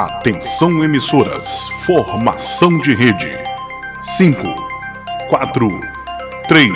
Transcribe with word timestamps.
Atenção 0.00 0.82
emissoras, 0.82 1.68
formação 1.84 2.78
de 2.78 2.94
rede. 2.94 3.30
5, 4.16 4.40
4, 5.28 5.80
3, 6.48 6.72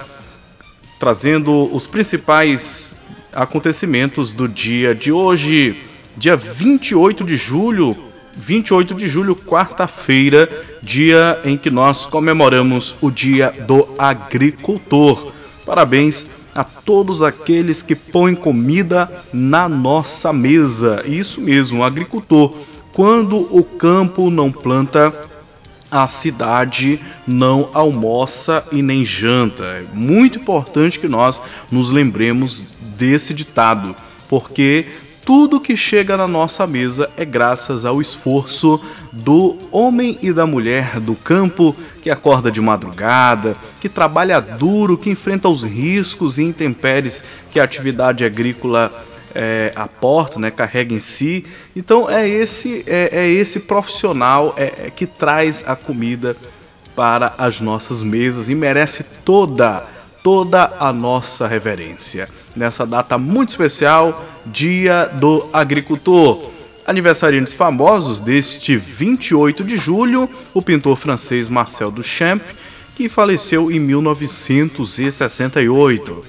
trazendo 0.99 1.65
os 1.75 1.87
principais 1.87 2.95
acontecimentos 3.31 4.33
do 4.33 4.49
dia 4.49 4.95
de 4.95 5.13
hoje, 5.13 5.77
dia 6.17 6.35
28 6.35 7.25
de 7.25 7.37
julho 7.37 8.09
28 8.37 8.95
de 8.95 9.09
julho, 9.09 9.35
quarta-feira, 9.35 10.49
dia 10.83 11.41
em 11.45 11.57
que 11.57 11.71
nós 11.71 12.07
comemoramos 12.07 12.95
o 13.01 13.11
Dia 13.11 13.53
do 13.67 13.89
Agricultor. 13.99 15.33
Parabéns 15.67 16.27
a 16.55 16.65
todos 16.65 17.23
aqueles 17.23 17.83
que 17.83 17.95
põem 17.95 18.35
comida 18.35 19.11
na 19.33 19.69
nossa 19.69 20.33
mesa. 20.33 21.03
Isso 21.07 21.41
mesmo, 21.41 21.85
agricultor. 21.85 22.55
Quando 22.93 23.49
o 23.57 23.63
campo 23.63 24.31
não 24.31 24.51
planta, 24.51 25.15
a 25.91 26.07
cidade 26.07 27.01
não 27.27 27.69
almoça 27.73 28.65
e 28.71 28.83
nem 28.83 29.05
janta. 29.05 29.65
É 29.65 29.85
muito 29.93 30.39
importante 30.39 30.99
que 30.99 31.09
nós 31.09 31.43
nos 31.71 31.91
lembremos 31.91 32.65
desse 32.97 33.35
ditado, 33.35 33.97
porque 34.29 34.87
tudo 35.25 35.61
que 35.61 35.77
chega 35.77 36.17
na 36.17 36.27
nossa 36.27 36.67
mesa 36.67 37.11
é 37.17 37.25
graças 37.25 37.85
ao 37.85 38.01
esforço 38.01 38.81
do 39.13 39.57
homem 39.71 40.19
e 40.23 40.33
da 40.33 40.47
mulher 40.47 40.99
do 40.99 41.15
campo 41.15 41.77
que 42.03 42.11
acorda 42.11 42.51
de 42.51 42.61
madrugada, 42.61 43.57
que 43.81 43.89
trabalha 43.89 44.41
duro, 44.41 44.97
que 44.97 45.11
enfrenta 45.11 45.49
os 45.49 45.63
riscos 45.63 46.39
e 46.39 46.43
intempéries 46.43 47.23
que 47.51 47.61
a 47.61 47.65
atividade 47.65 48.25
agrícola 48.25 48.93
é, 49.35 49.73
aporta, 49.77 50.39
né, 50.39 50.51
carrega 50.51 50.95
em 50.95 51.01
si. 51.01 51.45
Então 51.77 52.09
é 52.09 52.29
esse 52.29 52.85
é, 52.87 53.11
é 53.13 53.29
esse 53.29 53.61
profissional 53.61 54.55
é, 54.57 54.87
é 54.87 54.93
que 54.95 55.07
traz 55.07 55.63
a 55.67 55.77
comida 55.77 56.37
para 56.97 57.35
as 57.39 57.61
nossas 57.61 58.03
mesas 58.03 58.49
e 58.49 58.55
merece 58.55 59.05
toda 59.25 59.87
toda 60.23 60.73
a 60.79 60.93
nossa 60.93 61.47
reverência. 61.47 62.29
Nessa 62.55 62.85
data 62.85 63.17
muito 63.17 63.49
especial, 63.51 64.25
Dia 64.47 65.07
do 65.07 65.47
Agricultor. 65.53 66.51
Aniversariantes 66.87 67.53
famosos 67.53 68.21
deste 68.21 68.77
28 68.77 69.63
de 69.63 69.77
julho, 69.77 70.29
o 70.53 70.61
pintor 70.61 70.97
francês 70.97 71.49
Marcel 71.49 71.91
Duchamp, 71.91 72.43
que 72.97 73.09
faleceu 73.09 73.71
em 73.71 73.79
1968. 73.79 76.25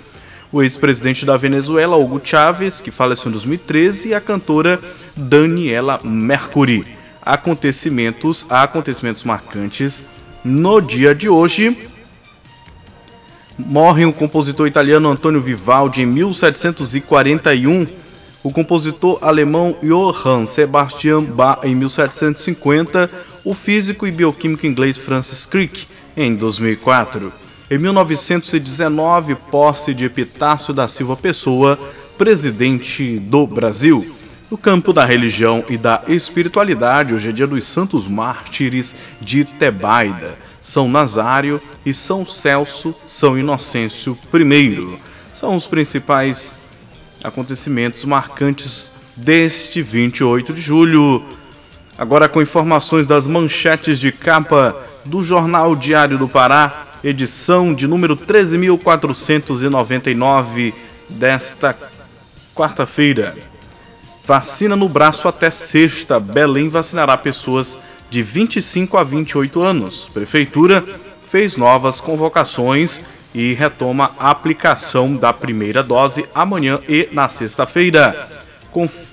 O 0.52 0.62
ex-presidente 0.62 1.26
da 1.26 1.36
Venezuela, 1.38 1.98
Hugo 1.98 2.22
Chávez, 2.24 2.80
que 2.82 2.92
faleceu 2.92 3.30
em 3.30 3.32
2013, 3.32 4.10
e 4.10 4.14
a 4.14 4.22
cantora 4.22 4.80
Daniela 5.16 6.00
Mercury. 6.04 6.86
Acontecimentos, 7.22 8.46
acontecimentos 8.50 9.24
marcantes 9.24 10.04
no 10.44 10.82
dia 10.82 11.16
de 11.16 11.30
hoje. 11.30 11.90
Morre 13.58 14.06
o 14.06 14.14
compositor 14.14 14.68
italiano 14.68 15.10
Antonio 15.10 15.42
Vivaldi 15.42 16.02
em 16.02 16.06
1741. 16.06 17.88
O 18.44 18.52
compositor 18.52 19.20
alemão 19.22 19.76
Johann 19.84 20.46
Sebastian 20.46 21.24
Bach 21.24 21.60
em 21.64 21.76
1750. 21.76 23.10
O 23.44 23.54
físico 23.54 24.08
e 24.08 24.12
bioquímico 24.12 24.66
inglês 24.66 24.98
Francis 24.98 25.46
Crick 25.46 25.88
em 26.16 26.36
2004. 26.36 27.32
Em 27.70 27.78
1919, 27.78 29.36
posse 29.36 29.94
de 29.94 30.06
Epitácio 30.06 30.74
da 30.74 30.88
Silva 30.88 31.16
Pessoa, 31.16 31.80
presidente 32.18 33.20
do 33.20 33.46
Brasil. 33.46 34.21
No 34.52 34.58
campo 34.58 34.92
da 34.92 35.06
religião 35.06 35.64
e 35.70 35.78
da 35.78 36.04
espiritualidade, 36.10 37.14
hoje 37.14 37.30
é 37.30 37.32
dia 37.32 37.48
dos 37.48 37.64
Santos 37.64 38.06
Mártires 38.06 38.94
de 39.22 39.46
Tebaida. 39.46 40.38
São 40.60 40.90
Nazário 40.90 41.62
e 41.86 41.94
São 41.94 42.26
Celso, 42.26 42.94
São 43.08 43.40
Inocêncio 43.40 44.18
I. 44.34 44.98
São 45.34 45.56
os 45.56 45.68
principais 45.68 46.54
acontecimentos 47.24 48.04
marcantes 48.04 48.92
deste 49.16 49.82
28 49.82 50.52
de 50.52 50.60
julho. 50.60 51.24
Agora 51.98 52.28
com 52.28 52.42
informações 52.42 53.06
das 53.06 53.26
manchetes 53.26 54.00
de 54.00 54.12
capa 54.12 54.76
do 55.06 55.24
Jornal 55.24 55.78
Diário 55.78 56.18
do 56.18 56.28
Pará, 56.28 56.88
edição 57.02 57.74
de 57.74 57.88
número 57.88 58.18
13.499 58.18 60.74
desta 61.10 61.74
quarta-feira. 62.54 63.50
Vacina 64.32 64.78
no 64.78 64.88
braço 64.88 65.28
até 65.28 65.52
sexta. 65.52 66.18
Belém 66.18 66.70
vacinará 66.70 67.18
pessoas 67.18 67.78
de 68.10 68.22
25 68.22 68.98
a 68.98 69.04
28 69.04 69.62
anos. 69.62 70.10
Prefeitura 70.14 70.86
fez 71.28 71.58
novas 71.58 72.00
convocações 72.00 73.02
e 73.36 73.52
retoma 73.52 74.12
a 74.18 74.30
aplicação 74.30 75.18
da 75.18 75.34
primeira 75.34 75.84
dose 75.84 76.26
amanhã 76.34 76.80
e 76.88 77.10
na 77.12 77.28
sexta-feira. 77.28 78.26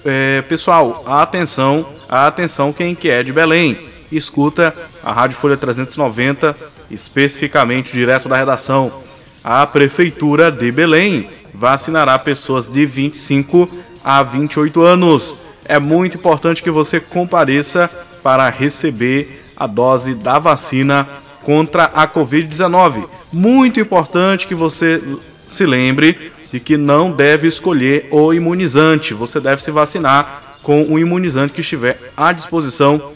É, 0.04 0.42
pessoal, 0.42 1.02
atenção, 1.04 1.88
atenção 2.08 2.72
quem 2.72 2.94
que 2.94 3.10
é 3.10 3.20
de 3.24 3.32
Belém. 3.32 3.76
Escuta 4.12 4.72
a 5.02 5.12
Rádio 5.12 5.36
Folha 5.36 5.56
390, 5.56 6.54
especificamente 6.92 7.92
direto 7.92 8.28
da 8.28 8.36
redação. 8.36 9.02
A 9.42 9.66
Prefeitura 9.66 10.48
de 10.48 10.70
Belém 10.70 11.28
vacinará 11.52 12.16
pessoas 12.20 12.68
de 12.68 12.86
25 12.86 13.68
a 14.08 14.22
28 14.22 14.80
anos. 14.80 15.36
É 15.66 15.78
muito 15.78 16.16
importante 16.16 16.62
que 16.62 16.70
você 16.70 16.98
compareça 16.98 17.90
para 18.22 18.48
receber 18.48 19.52
a 19.54 19.66
dose 19.66 20.14
da 20.14 20.38
vacina 20.38 21.06
contra 21.42 21.84
a 21.84 22.08
Covid-19. 22.08 23.06
Muito 23.30 23.78
importante 23.78 24.46
que 24.46 24.54
você 24.54 25.02
se 25.46 25.66
lembre 25.66 26.32
de 26.50 26.58
que 26.58 26.78
não 26.78 27.12
deve 27.12 27.48
escolher 27.48 28.08
o 28.10 28.32
imunizante. 28.32 29.12
Você 29.12 29.38
deve 29.40 29.62
se 29.62 29.70
vacinar 29.70 30.56
com 30.62 30.84
o 30.84 30.98
imunizante 30.98 31.52
que 31.52 31.60
estiver 31.60 32.00
à 32.16 32.32
disposição 32.32 33.12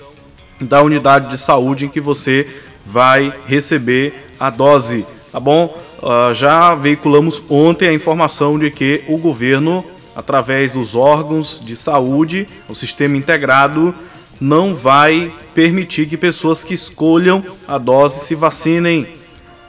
da 0.61 0.83
unidade 0.83 1.31
de 1.31 1.39
saúde 1.39 1.87
em 1.87 1.89
que 1.89 2.03
você 2.03 2.47
vai 2.85 3.33
receber 3.47 4.29
a 4.39 4.51
dose, 4.51 5.07
tá 5.33 5.41
bom? 5.41 5.75
Uh, 6.03 6.35
já 6.35 6.75
veiculamos 6.75 7.43
ontem 7.49 7.89
a 7.89 7.95
informação 7.95 8.59
de 8.59 8.71
que 8.71 9.05
o 9.09 9.17
governo 9.17 9.83
através 10.15 10.73
dos 10.73 10.95
órgãos 10.95 11.61
de 11.63 11.77
saúde, 11.77 12.47
o 12.69 12.75
sistema 12.75 13.17
integrado 13.17 13.95
não 14.41 14.75
vai 14.75 15.33
permitir 15.55 16.07
que 16.07 16.17
pessoas 16.17 16.65
que 16.65 16.75
escolham 16.75 17.45
a 17.67 17.79
dose 17.79 18.21
se 18.21 18.35
vacinem 18.35 19.07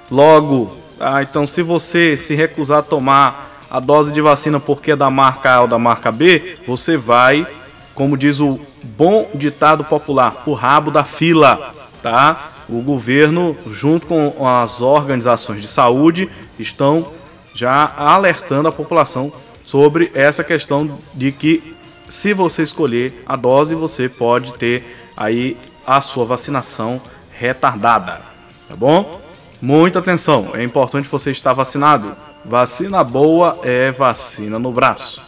logo. 0.10 0.76
Ah, 1.00 1.22
então, 1.22 1.46
se 1.46 1.62
você 1.62 2.18
se 2.18 2.34
recusar 2.34 2.80
a 2.80 2.84
tomar 2.84 3.60
a 3.70 3.80
dose 3.80 4.12
de 4.12 4.22
vacina 4.22 4.60
porque 4.60 4.92
é 4.92 4.96
da 4.96 5.10
marca 5.10 5.54
A 5.54 5.62
ou 5.62 5.68
da 5.68 5.78
marca 5.78 6.12
B, 6.12 6.58
você 6.68 6.98
vai, 6.98 7.46
como 7.94 8.18
diz 8.18 8.40
o 8.40 8.60
bom 8.84 9.30
ditado 9.34 9.84
popular, 9.84 10.44
o 10.46 10.54
rabo 10.54 10.92
da 10.92 11.04
fila, 11.04 11.72
tá? 12.02 12.52
O 12.70 12.82
governo, 12.82 13.58
junto 13.72 14.08
com 14.08 14.48
as 14.48 14.82
organizações 14.82 15.62
de 15.62 15.68
saúde, 15.68 16.30
estão 16.58 17.08
já 17.54 17.94
alertando 17.96 18.68
a 18.68 18.72
população 18.72 19.32
sobre 19.74 20.12
essa 20.14 20.44
questão 20.44 21.00
de 21.16 21.32
que 21.32 21.76
se 22.08 22.32
você 22.32 22.62
escolher 22.62 23.24
a 23.26 23.36
dose, 23.36 23.74
você 23.74 24.08
pode 24.08 24.54
ter 24.54 25.10
aí 25.18 25.58
a 25.84 26.00
sua 26.00 26.26
vacinação 26.26 27.02
retardada, 27.32 28.22
tá 28.70 28.76
bom? 28.76 29.20
Muita 29.60 29.98
atenção, 29.98 30.52
é 30.54 30.62
importante 30.62 31.10
você 31.10 31.32
estar 31.32 31.54
vacinado. 31.54 32.16
Vacina 32.46 33.04
boa 33.04 33.58
é 33.64 33.90
vacina 33.90 34.60
no 34.60 34.72
braço. 34.72 35.24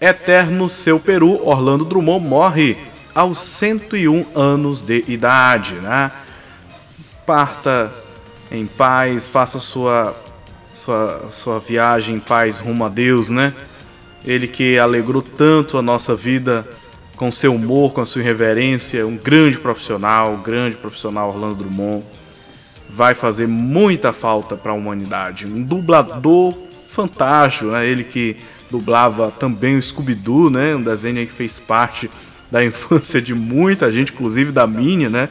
Eterno 0.00 0.70
seu 0.70 0.98
Peru, 0.98 1.46
Orlando 1.46 1.84
Drummond 1.84 2.26
morre 2.26 2.78
aos 3.14 3.40
101 3.40 4.24
anos 4.34 4.80
de 4.80 5.04
idade, 5.06 5.74
né? 5.74 6.10
Parta 7.26 7.92
em 8.50 8.64
paz, 8.64 9.28
faça 9.28 9.58
sua 9.58 10.16
sua, 10.76 11.28
sua 11.30 11.58
viagem 11.58 12.16
em 12.16 12.20
paz 12.20 12.58
rumo 12.58 12.84
a 12.84 12.88
Deus, 12.88 13.30
né? 13.30 13.54
Ele 14.24 14.46
que 14.46 14.78
alegrou 14.78 15.22
tanto 15.22 15.78
a 15.78 15.82
nossa 15.82 16.14
vida 16.14 16.68
com 17.16 17.32
seu 17.32 17.54
humor, 17.54 17.94
com 17.94 18.02
a 18.02 18.06
sua 18.06 18.20
irreverência, 18.20 19.06
um 19.06 19.16
grande 19.16 19.58
profissional, 19.58 20.32
um 20.32 20.42
grande 20.42 20.76
profissional 20.76 21.30
Orlando 21.30 21.54
Drummond. 21.54 22.04
Vai 22.90 23.14
fazer 23.14 23.48
muita 23.48 24.12
falta 24.12 24.54
para 24.54 24.72
a 24.72 24.74
humanidade. 24.74 25.46
Um 25.46 25.62
dublador 25.62 26.54
fantástico, 26.90 27.70
né? 27.70 27.86
Ele 27.86 28.04
que 28.04 28.36
dublava 28.70 29.30
também 29.30 29.78
o 29.78 29.82
Scooby-Doo, 29.82 30.50
né? 30.50 30.74
Um 30.74 30.82
desenho 30.82 31.26
que 31.26 31.32
fez 31.32 31.58
parte 31.58 32.10
da 32.50 32.62
infância 32.64 33.20
de 33.20 33.34
muita 33.34 33.90
gente, 33.90 34.12
inclusive 34.12 34.52
da 34.52 34.66
minha, 34.66 35.08
né? 35.08 35.28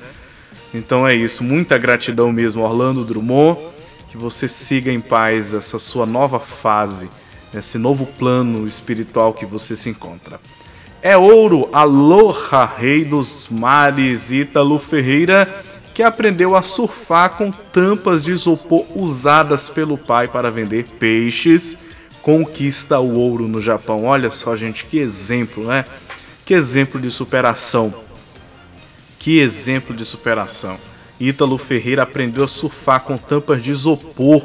Então 0.74 1.08
é 1.08 1.14
isso, 1.14 1.44
muita 1.44 1.78
gratidão 1.78 2.32
mesmo, 2.32 2.64
Orlando 2.64 3.06
Drummond. 3.06 3.75
Que 4.16 4.22
você 4.22 4.48
siga 4.48 4.90
em 4.90 5.02
paz 5.02 5.54
essa 5.54 5.78
sua 5.78 6.06
nova 6.06 6.40
fase, 6.40 7.10
esse 7.54 7.78
novo 7.78 8.06
plano 8.06 8.66
espiritual 8.66 9.34
que 9.34 9.46
você 9.46 9.76
se 9.76 9.90
encontra. 9.90 10.40
É 11.02 11.18
ouro, 11.18 11.68
aloha, 11.74 12.66
rei 12.66 13.04
dos 13.04 13.50
mares, 13.50 14.32
Ítalo 14.32 14.80
Ferreira, 14.80 15.54
que 15.94 16.02
aprendeu 16.02 16.56
a 16.56 16.62
surfar 16.62 17.32
com 17.32 17.52
tampas 17.52 18.22
de 18.24 18.32
isopor 18.32 18.86
usadas 18.96 19.68
pelo 19.68 19.98
pai 19.98 20.30
para 20.30 20.50
vender 20.50 20.86
peixes, 20.98 21.78
conquista 22.22 22.98
o 22.98 23.20
ouro 23.20 23.50
no 23.50 23.62
Japão. 23.62 24.06
Olha 24.06 24.32
só, 24.32 24.56
gente, 24.56 24.86
que 24.86 24.98
exemplo, 24.98 25.66
né? 25.66 25.84
Que 26.46 26.54
exemplo 26.54 27.02
de 27.02 27.12
superação. 27.12 27.94
Que 29.20 29.40
exemplo 29.40 29.94
de 29.94 30.06
superação. 30.06 30.78
Ítalo 31.20 31.58
Ferreira 31.58 32.04
aprendeu 32.04 32.44
a 32.44 32.48
surfar 32.48 33.02
com 33.02 33.18
tampas 33.18 33.62
de 33.62 33.72
isopor 33.72 34.44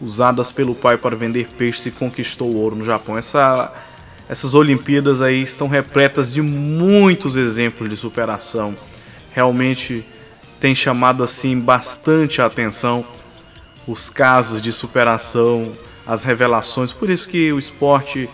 usadas 0.00 0.50
pelo 0.50 0.74
pai 0.74 0.96
para 0.96 1.16
vender 1.16 1.48
peixes 1.56 1.86
e 1.86 1.90
conquistou 1.90 2.50
o 2.50 2.56
ouro 2.56 2.76
no 2.76 2.84
Japão. 2.84 3.16
Essa, 3.16 3.72
essas 4.28 4.54
Olimpíadas 4.54 5.22
aí 5.22 5.40
estão 5.40 5.68
repletas 5.68 6.32
de 6.32 6.42
muitos 6.42 7.36
exemplos 7.36 7.88
de 7.88 7.96
superação. 7.96 8.76
Realmente 9.32 10.04
tem 10.60 10.74
chamado 10.74 11.22
assim 11.22 11.58
bastante 11.58 12.42
a 12.42 12.46
atenção 12.46 13.04
os 13.86 14.08
casos 14.10 14.60
de 14.60 14.72
superação, 14.72 15.72
as 16.06 16.24
revelações. 16.24 16.92
Por 16.92 17.10
isso 17.10 17.28
que 17.28 17.52
o 17.52 17.58
esporte 17.58 18.28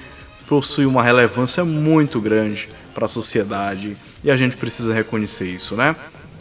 possui 0.47 0.87
uma 0.87 1.03
relevância 1.03 1.65
muito 1.65 2.21
grande 2.21 2.69
para 2.95 3.05
a 3.05 3.09
sociedade 3.09 3.97
e 4.25 4.31
a 4.31 4.37
gente 4.37 4.57
precisa 4.57 4.93
reconhecer 4.93 5.47
isso, 5.47 5.75
né? 5.77 5.95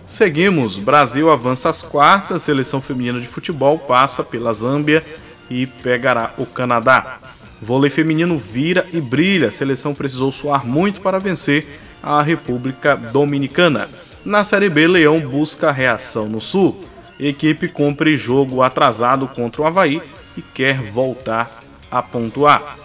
Seguimos. 0.07 0.77
Brasil 0.77 1.29
avança 1.29 1.69
às 1.69 1.81
quartas. 1.81 2.41
Seleção 2.41 2.81
feminina 2.81 3.19
de 3.19 3.27
futebol 3.27 3.77
passa 3.77 4.23
pela 4.23 4.53
Zâmbia 4.53 5.03
e 5.49 5.67
pegará 5.67 6.31
o 6.37 6.45
Canadá. 6.45 7.19
Vôlei 7.61 7.91
feminino 7.91 8.39
vira 8.39 8.87
e 8.93 9.01
brilha. 9.01 9.51
Seleção 9.51 9.93
precisou 9.93 10.31
suar 10.31 10.65
muito 10.65 11.01
para 11.01 11.19
vencer 11.19 11.67
a 12.01 12.23
República 12.23 12.95
Dominicana. 12.95 13.89
Na 14.23 14.45
Série 14.45 14.69
B, 14.69 14.87
Leão 14.87 15.19
busca 15.19 15.71
reação 15.71 16.29
no 16.29 16.39
Sul. 16.39 16.85
Equipe 17.19 17.67
cumpre 17.67 18.15
jogo 18.15 18.61
atrasado 18.61 19.27
contra 19.27 19.61
o 19.61 19.65
Havaí 19.65 20.01
e 20.37 20.41
quer 20.41 20.81
voltar 20.81 21.63
a 21.91 22.01
pontuar. 22.01 22.77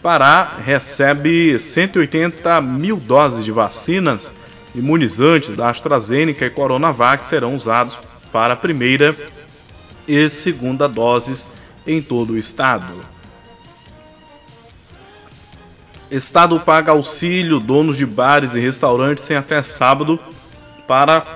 Pará 0.00 0.58
recebe 0.64 1.58
180 1.58 2.60
mil 2.60 2.98
doses 2.98 3.44
de 3.44 3.50
vacinas 3.50 4.32
imunizantes 4.76 5.56
da 5.56 5.70
AstraZeneca 5.70 6.44
e 6.44 6.50
Coronavac 6.50 7.24
serão 7.24 7.56
usados 7.56 7.98
para 8.30 8.52
a 8.52 8.56
primeira 8.56 9.16
e 10.06 10.28
segunda 10.28 10.86
doses 10.88 11.48
em 11.86 12.00
todo 12.02 12.34
o 12.34 12.38
estado. 12.38 12.86
Estado 16.10 16.60
paga 16.60 16.92
auxílio 16.92 17.58
donos 17.58 17.96
de 17.96 18.06
bares 18.06 18.54
e 18.54 18.60
restaurantes 18.60 19.26
tem 19.26 19.36
até 19.36 19.62
sábado 19.62 20.20
para 20.86 21.26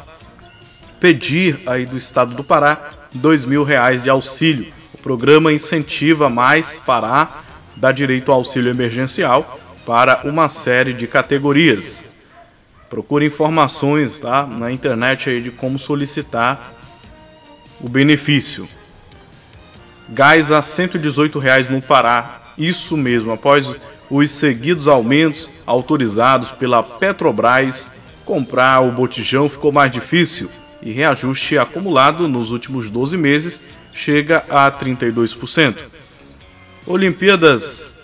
pedir 1.00 1.58
aí 1.66 1.86
do 1.86 1.96
estado 1.96 2.34
do 2.34 2.44
Pará 2.44 2.90
dois 3.12 3.44
mil 3.44 3.64
reais 3.64 4.04
de 4.04 4.10
auxílio. 4.10 4.72
O 4.94 4.98
programa 4.98 5.52
incentiva 5.52 6.28
mais 6.28 6.78
Pará 6.78 7.42
dá 7.74 7.90
direito 7.90 8.30
ao 8.30 8.38
auxílio 8.38 8.70
emergencial 8.70 9.58
para 9.84 10.20
uma 10.24 10.48
série 10.48 10.92
de 10.92 11.06
categorias. 11.06 12.09
Procure 12.90 13.24
informações 13.24 14.18
tá, 14.18 14.44
na 14.44 14.72
internet 14.72 15.30
aí 15.30 15.40
de 15.40 15.52
como 15.52 15.78
solicitar 15.78 16.74
o 17.80 17.88
benefício. 17.88 18.68
Gás 20.08 20.50
a 20.50 20.60
118 20.60 21.38
reais 21.38 21.68
no 21.68 21.80
Pará. 21.80 22.42
Isso 22.58 22.96
mesmo, 22.96 23.32
após 23.32 23.76
os 24.10 24.32
seguidos 24.32 24.88
aumentos 24.88 25.48
autorizados 25.64 26.50
pela 26.50 26.82
Petrobras, 26.82 27.88
comprar 28.24 28.80
o 28.82 28.90
botijão 28.90 29.48
ficou 29.48 29.70
mais 29.70 29.92
difícil 29.92 30.50
e 30.82 30.90
reajuste 30.90 31.56
acumulado 31.56 32.26
nos 32.26 32.50
últimos 32.50 32.90
12 32.90 33.16
meses 33.16 33.62
chega 33.94 34.44
a 34.50 34.68
32%. 34.68 35.76
Olimpíadas 36.86 37.99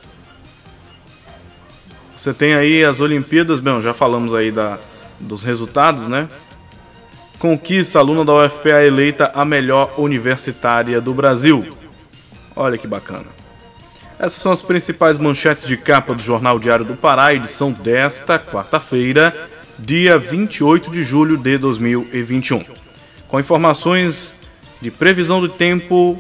você 2.17 2.33
tem 2.33 2.55
aí 2.55 2.83
as 2.83 3.01
Olimpíadas, 3.01 3.61
bem, 3.61 3.83
já 3.83 3.93
falamos 3.93 4.33
aí 4.33 4.51
da, 4.51 4.79
dos 5.21 5.45
resultados, 5.45 6.09
né? 6.09 6.27
Conquista 7.39 7.99
aluna 7.99 8.25
da 8.25 8.33
UFPA 8.33 8.83
eleita 8.83 9.31
a 9.35 9.45
melhor 9.45 9.93
universitária 9.99 10.99
do 10.99 11.13
Brasil. 11.13 11.77
Olha 12.57 12.79
que 12.79 12.87
bacana. 12.87 13.27
Essas 14.19 14.41
são 14.41 14.51
as 14.51 14.63
principais 14.63 15.19
manchetes 15.19 15.67
de 15.67 15.77
capa 15.77 16.15
do 16.15 16.23
Jornal 16.23 16.59
Diário 16.59 16.87
do 16.87 16.97
Pará, 16.97 17.35
edição 17.35 17.71
desta 17.71 18.39
quarta-feira, 18.39 19.49
dia 19.79 20.19
28 20.19 20.91
de 20.91 21.03
julho 21.03 21.37
de 21.37 21.59
2021. 21.59 22.65
Com 23.29 23.39
informações 23.39 24.41
de 24.81 24.91
previsão 24.91 25.39
do 25.39 25.51
tempo, 25.51 26.19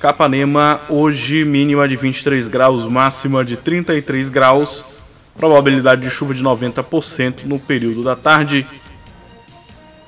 Capanema, 0.00 0.80
hoje 0.88 1.44
mínima 1.44 1.86
de 1.86 1.96
23 1.96 2.48
graus, 2.48 2.86
máxima 2.86 3.44
de 3.44 3.58
33 3.58 4.30
graus 4.30 4.93
probabilidade 5.36 6.02
de 6.02 6.10
chuva 6.10 6.34
de 6.34 6.42
90% 6.42 7.44
no 7.44 7.58
período 7.58 8.02
da 8.04 8.14
tarde, 8.14 8.66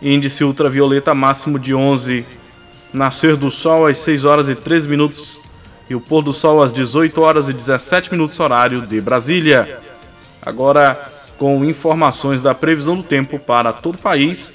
índice 0.00 0.44
ultravioleta 0.44 1.14
máximo 1.14 1.58
de 1.58 1.74
11, 1.74 2.24
nascer 2.92 3.36
do 3.36 3.50
sol 3.50 3.86
às 3.86 3.98
6 3.98 4.24
horas 4.24 4.48
e 4.48 4.54
3 4.54 4.86
minutos 4.86 5.40
e 5.88 5.94
o 5.94 6.00
pôr 6.00 6.22
do 6.22 6.32
sol 6.32 6.62
às 6.62 6.72
18 6.72 7.20
horas 7.20 7.48
e 7.48 7.52
17 7.52 8.10
minutos 8.12 8.38
horário 8.40 8.82
de 8.86 9.00
Brasília. 9.00 9.78
Agora 10.42 11.12
com 11.38 11.64
informações 11.64 12.42
da 12.42 12.54
previsão 12.54 12.96
do 12.96 13.02
tempo 13.02 13.38
para 13.38 13.72
todo 13.72 13.96
o 13.96 13.98
país, 13.98 14.52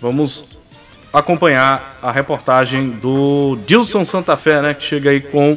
vamos 0.00 0.60
acompanhar 1.12 1.98
a 2.00 2.12
reportagem 2.12 2.90
do 2.90 3.58
Dilson 3.66 4.04
Santa 4.04 4.36
Fé, 4.36 4.62
né, 4.62 4.74
que 4.74 4.84
chega 4.84 5.10
aí 5.10 5.20
com 5.20 5.56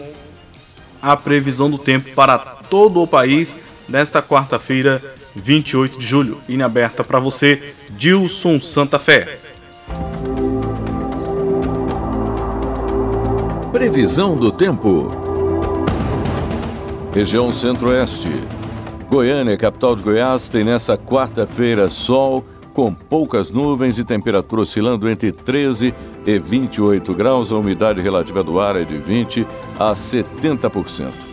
a 1.02 1.16
previsão 1.16 1.70
do 1.70 1.78
tempo 1.78 2.10
para 2.16 2.61
todo 2.72 3.02
o 3.02 3.08
país 3.08 3.54
nesta 3.90 4.24
quarta-feira, 4.24 5.04
28 5.36 6.00
de 6.00 6.06
julho. 6.06 6.38
Linha 6.48 6.66
aberta 6.66 7.04
para 7.04 7.20
você, 7.20 7.74
Dilson 7.90 8.62
Santa 8.62 8.98
Fé. 8.98 9.38
Previsão 13.74 14.38
do 14.38 14.54
tempo. 14.54 15.12
Região 17.14 17.52
Centro-Oeste. 17.52 18.32
Goiânia, 19.10 19.58
capital 19.58 19.94
de 19.94 20.04
Goiás, 20.04 20.48
tem 20.48 20.64
nessa 20.64 20.98
quarta-feira 20.98 21.90
sol 21.90 22.46
com 22.74 22.94
poucas 22.94 23.52
nuvens 23.52 24.00
e 24.00 24.06
temperatura 24.06 24.62
oscilando 24.62 25.10
entre 25.10 25.34
13 25.34 25.94
e 26.26 26.40
28 26.40 27.14
graus. 27.14 27.52
A 27.52 27.58
umidade 27.58 28.00
relativa 28.00 28.42
do 28.42 28.62
ar 28.62 28.78
é 28.78 28.86
de 28.86 28.98
20 28.98 29.46
a 29.78 29.92
70%. 29.92 31.31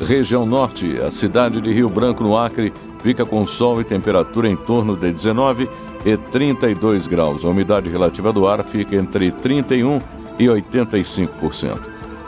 Região 0.00 0.44
Norte, 0.44 0.98
a 0.98 1.10
cidade 1.10 1.60
de 1.60 1.72
Rio 1.72 1.88
Branco, 1.88 2.22
no 2.22 2.36
Acre, 2.36 2.72
fica 3.02 3.24
com 3.24 3.46
sol 3.46 3.80
e 3.80 3.84
temperatura 3.84 4.48
em 4.48 4.56
torno 4.56 4.96
de 4.96 5.12
19 5.12 5.68
e 6.04 6.16
32 6.16 7.06
graus. 7.06 7.44
A 7.44 7.48
umidade 7.48 7.88
relativa 7.88 8.32
do 8.32 8.46
ar 8.46 8.64
fica 8.64 8.96
entre 8.96 9.30
31 9.30 10.00
e 10.38 10.44
85%. 10.46 11.78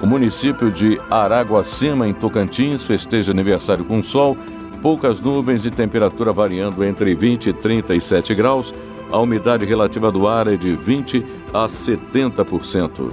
O 0.00 0.06
município 0.06 0.70
de 0.70 1.00
Araguacema, 1.10 2.06
em 2.06 2.12
Tocantins, 2.12 2.82
festeja 2.82 3.32
aniversário 3.32 3.84
com 3.84 4.02
sol 4.02 4.36
poucas 4.82 5.20
nuvens 5.20 5.64
e 5.64 5.70
temperatura 5.70 6.32
variando 6.32 6.84
entre 6.84 7.14
20 7.14 7.48
e 7.48 7.52
37 7.52 8.34
graus. 8.34 8.74
A 9.10 9.18
umidade 9.18 9.64
relativa 9.64 10.12
do 10.12 10.28
ar 10.28 10.46
é 10.46 10.56
de 10.56 10.72
20 10.76 11.24
a 11.52 11.66
70%. 11.66 13.12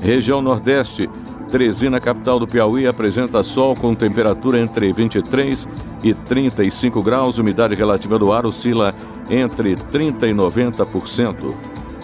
Região 0.00 0.40
Nordeste, 0.40 1.08
Teresina, 1.50 1.98
capital 1.98 2.38
do 2.38 2.46
Piauí, 2.46 2.86
apresenta 2.86 3.42
sol 3.42 3.74
com 3.74 3.92
temperatura 3.94 4.60
entre 4.60 4.92
23 4.92 5.66
e 6.02 6.14
35 6.14 7.02
graus. 7.02 7.38
Umidade 7.38 7.74
relativa 7.74 8.18
do 8.18 8.32
ar 8.32 8.46
oscila 8.46 8.94
entre 9.28 9.74
30 9.74 10.28
e 10.28 10.32
90%. 10.32 11.52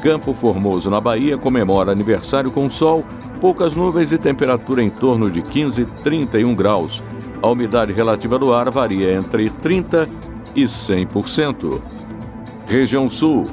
Campo 0.03 0.35
Formoso, 0.35 0.91
na 0.91 1.01
Bahia, 1.01 1.39
comemora 1.39 1.93
aniversário 1.93 2.51
com 2.51 2.69
sol, 2.69 3.05
poucas 3.41 3.75
nuvens 3.75 4.11
e 4.11 4.19
temperatura 4.19 4.83
em 4.83 4.91
torno 4.91 5.31
de 5.31 5.41
15 5.43 5.83
e 5.83 5.85
31 5.85 6.55
graus. 6.55 7.03
A 7.41 7.49
umidade 7.49 7.93
relativa 7.93 8.39
do 8.39 8.53
ar 8.53 8.71
varia 8.71 9.15
entre 9.15 9.49
30% 9.49 10.09
e 10.57 10.65
100%. 10.65 11.81
Região 12.67 13.09
Sul. 13.09 13.47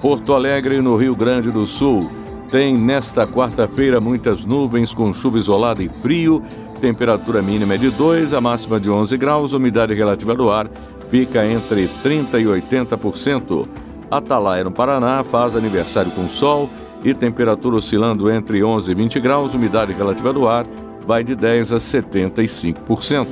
Porto 0.00 0.32
Alegre, 0.32 0.80
no 0.80 0.96
Rio 0.96 1.14
Grande 1.14 1.50
do 1.50 1.66
Sul, 1.66 2.10
tem 2.50 2.76
nesta 2.76 3.26
quarta-feira 3.26 4.00
muitas 4.00 4.44
nuvens 4.44 4.92
com 4.92 5.12
chuva 5.12 5.38
isolada 5.38 5.82
e 5.82 5.88
frio. 5.88 6.42
Temperatura 6.80 7.40
mínima 7.40 7.74
é 7.74 7.78
de 7.78 7.90
2, 7.90 8.34
a 8.34 8.40
máxima 8.40 8.80
de 8.80 8.90
11 8.90 9.16
graus. 9.16 9.52
Umidade 9.52 9.94
relativa 9.94 10.34
do 10.34 10.50
ar 10.50 10.68
fica 11.10 11.46
entre 11.46 11.88
30% 12.02 12.40
e 12.40 12.44
80%. 12.44 13.68
Atalaia, 14.10 14.64
no 14.64 14.72
Paraná, 14.72 15.22
faz 15.22 15.54
aniversário 15.54 16.10
com 16.10 16.28
sol 16.28 16.68
e 17.04 17.14
temperatura 17.14 17.76
oscilando 17.76 18.28
entre 18.30 18.64
11 18.64 18.90
e 18.90 18.94
20 18.94 19.20
graus. 19.20 19.54
Umidade 19.54 19.92
relativa 19.92 20.32
do 20.32 20.48
ar 20.48 20.66
vai 21.06 21.22
de 21.22 21.36
10% 21.36 21.72
a 21.72 21.78
75%. 21.78 23.26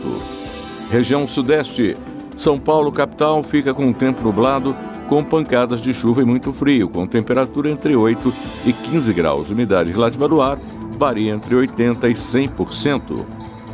Região 0.90 1.26
Sudeste. 1.26 1.96
São 2.37 2.56
Paulo, 2.56 2.92
capital, 2.92 3.42
fica 3.42 3.75
com 3.75 3.92
tempo 3.92 4.22
nublado, 4.22 4.76
com 5.08 5.24
pancadas 5.24 5.80
de 5.80 5.92
chuva 5.94 6.22
e 6.22 6.24
muito 6.24 6.52
frio, 6.52 6.88
com 6.88 7.06
temperatura 7.06 7.70
entre 7.70 7.96
8 7.96 8.32
e 8.66 8.72
15 8.72 9.12
graus. 9.14 9.50
Umidade 9.50 9.90
relativa 9.90 10.28
do 10.28 10.40
ar 10.40 10.58
varia 10.98 11.32
entre 11.32 11.54
80% 11.56 12.04
e 12.04 12.12
100%. 12.12 13.24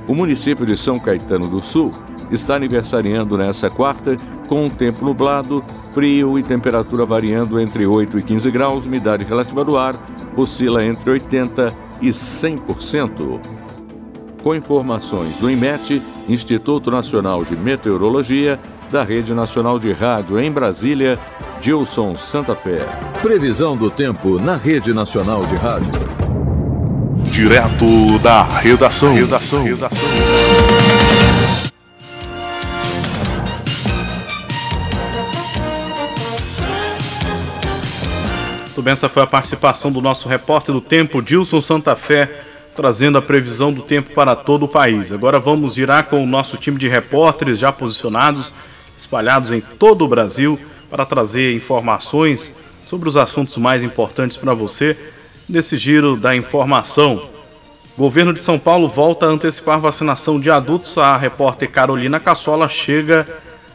O 0.07 0.15
município 0.15 0.65
de 0.65 0.77
São 0.77 0.99
Caetano 0.99 1.49
do 1.49 1.61
Sul 1.63 1.93
está 2.31 2.55
aniversariando 2.55 3.37
nessa 3.37 3.69
quarta, 3.69 4.17
com 4.47 4.71
tempo 4.71 5.05
nublado, 5.05 5.65
frio 5.93 6.39
e 6.39 6.43
temperatura 6.43 7.05
variando 7.05 7.59
entre 7.59 7.87
8 7.87 8.19
e 8.19 8.23
15 8.23 8.51
graus. 8.51 8.87
Umidade 8.87 9.25
relativa 9.25 9.65
do 9.65 9.77
ar 9.77 9.97
oscila 10.37 10.85
entre 10.85 11.11
80% 11.11 11.73
e 12.01 12.09
100% 12.09 13.41
com 14.45 14.55
informações 14.55 15.39
do 15.39 15.51
IMET, 15.51 16.03
Instituto 16.29 16.91
Nacional 16.91 17.43
de 17.45 17.57
Meteorologia, 17.57 18.61
da 18.91 19.03
Rede 19.03 19.35
Nacional 19.35 19.79
de 19.79 19.93
Rádio 19.93 20.39
em 20.39 20.51
Brasília, 20.51 21.19
Gilson 21.61 22.15
Santa 22.15 22.55
Fé. 22.55 22.87
Previsão 23.23 23.77
do 23.77 23.91
tempo 23.91 24.39
na 24.39 24.57
Rede 24.57 24.93
Nacional 24.93 25.45
de 25.47 25.57
Rádio. 25.57 25.93
Direto 27.31 28.19
da 28.21 28.43
redação. 28.43 29.13
Redação. 29.15 29.63
redação. 29.65 30.09
Tudo 38.75 38.85
bem, 38.85 38.93
essa 38.93 39.09
foi 39.09 39.23
a 39.23 39.27
participação 39.27 39.91
do 39.93 40.01
nosso 40.01 40.29
repórter 40.29 40.75
do 40.75 40.81
tempo, 40.81 41.23
Gilson 41.25 41.61
Santa 41.61 41.95
Fé 41.95 42.45
trazendo 42.75 43.19
a 43.19 43.23
previsão 43.23 43.73
do 43.73 43.83
tempo 43.83 44.13
para 44.15 44.35
todo 44.35 44.65
o 44.65 44.69
país. 44.69 45.13
Agora 45.13 45.39
vamos 45.39 45.77
virar 45.77 46.05
com 46.05 46.23
o 46.23 46.27
nosso 46.27 46.57
time 46.57 46.79
de 46.79 46.89
repórteres 46.89 47.59
já 47.59 47.71
posicionados, 47.71 48.53
espalhados 48.97 49.51
em 49.51 49.61
todo 49.61 50.05
o 50.05 50.09
Brasil, 50.09 50.59
para 50.91 51.05
trazer 51.05 51.55
informações 51.55 52.53
sobre 52.87 53.09
os 53.09 53.17
assuntos 53.17 53.57
mais 53.57 53.83
importantes 53.83 54.37
para 54.37 54.55
você 54.55 54.97
nesse 55.49 55.77
giro 55.77 56.17
da 56.17 56.35
informação. 56.37 57.29
Governo 57.97 58.33
de 58.33 58.41
São 58.41 58.59
Paulo 58.59 58.89
volta 58.89 59.27
a 59.27 59.29
antecipar 59.29 59.81
vacinação 59.81 60.41
de 60.41 60.51
adultos. 60.51 60.99
A 60.99 61.17
repórter 61.17 61.71
Carolina 61.71 62.19
Cassola 62.19 62.69
chega 62.69 63.27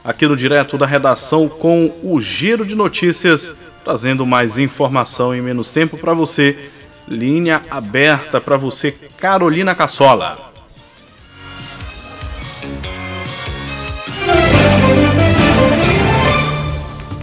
aqui 0.04 0.28
no 0.28 0.36
direto 0.36 0.78
da 0.78 0.86
redação 0.86 1.48
com 1.48 1.94
o 2.04 2.20
giro 2.20 2.66
de 2.66 2.76
notícias, 2.76 3.52
trazendo 3.84 4.26
mais 4.26 4.58
informação 4.58 5.34
em 5.36 5.42
menos 5.42 5.72
tempo 5.72 5.98
para 5.98 6.14
você 6.14 6.58
linha 7.10 7.64
aberta 7.72 8.40
para 8.40 8.56
você, 8.56 8.92
Carolina 9.18 9.74
Cassola. 9.74 10.49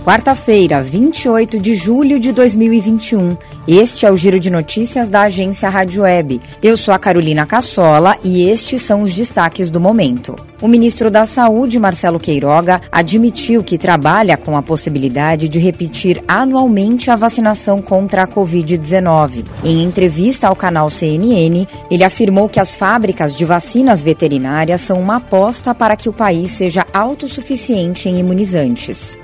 Quarta-feira, 0.07 0.81
28 0.81 1.59
de 1.59 1.75
julho 1.75 2.21
de 2.21 2.31
2021. 2.31 3.37
Este 3.67 4.07
é 4.07 4.13
o 4.13 4.15
Giro 4.15 4.39
de 4.39 4.51
Notícias 4.51 5.11
da 5.11 5.23
agência 5.23 5.69
Rádio 5.69 6.05
Web. 6.05 6.41
Eu 6.63 6.77
sou 6.77 6.95
a 6.95 6.99
Carolina 6.99 7.45
Cassola 7.45 8.17
e 8.23 8.49
estes 8.49 8.83
são 8.83 9.03
os 9.03 9.13
destaques 9.13 9.69
do 9.69 9.81
momento. 9.81 10.37
O 10.63 10.69
ministro 10.69 11.11
da 11.11 11.27
Saúde, 11.27 11.81
Marcelo 11.81 12.21
Queiroga, 12.21 12.81
admitiu 12.93 13.65
que 13.65 13.77
trabalha 13.77 14.37
com 14.37 14.57
a 14.57 14.63
possibilidade 14.63 15.49
de 15.49 15.59
repetir 15.59 16.23
anualmente 16.29 17.11
a 17.11 17.17
vacinação 17.17 17.83
contra 17.83 18.23
a 18.23 18.29
Covid-19. 18.29 19.45
Em 19.65 19.83
entrevista 19.83 20.47
ao 20.47 20.55
canal 20.55 20.89
CNN, 20.89 21.67
ele 21.91 22.05
afirmou 22.05 22.49
que 22.49 22.61
as 22.61 22.77
fábricas 22.77 23.35
de 23.35 23.45
vacinas 23.45 24.05
veterinárias 24.05 24.83
são 24.83 25.01
uma 25.01 25.17
aposta 25.17 25.75
para 25.75 25.97
que 25.97 26.09
o 26.09 26.13
país 26.13 26.53
seja 26.53 26.87
autossuficiente 26.95 28.09
em 28.09 28.21
imunizantes. 28.21 29.17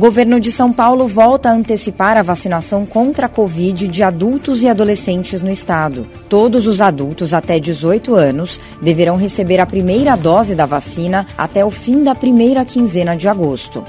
Governo 0.00 0.40
de 0.40 0.50
São 0.50 0.72
Paulo 0.72 1.06
volta 1.06 1.50
a 1.50 1.52
antecipar 1.52 2.16
a 2.16 2.22
vacinação 2.22 2.86
contra 2.86 3.26
a 3.26 3.28
Covid 3.28 3.86
de 3.86 4.02
adultos 4.02 4.62
e 4.62 4.66
adolescentes 4.66 5.42
no 5.42 5.50
estado. 5.50 6.06
Todos 6.26 6.66
os 6.66 6.80
adultos 6.80 7.34
até 7.34 7.58
18 7.58 8.14
anos 8.14 8.58
deverão 8.80 9.16
receber 9.16 9.60
a 9.60 9.66
primeira 9.66 10.16
dose 10.16 10.54
da 10.54 10.64
vacina 10.64 11.26
até 11.36 11.62
o 11.66 11.70
fim 11.70 12.02
da 12.02 12.14
primeira 12.14 12.64
quinzena 12.64 13.14
de 13.14 13.28
agosto. 13.28 13.84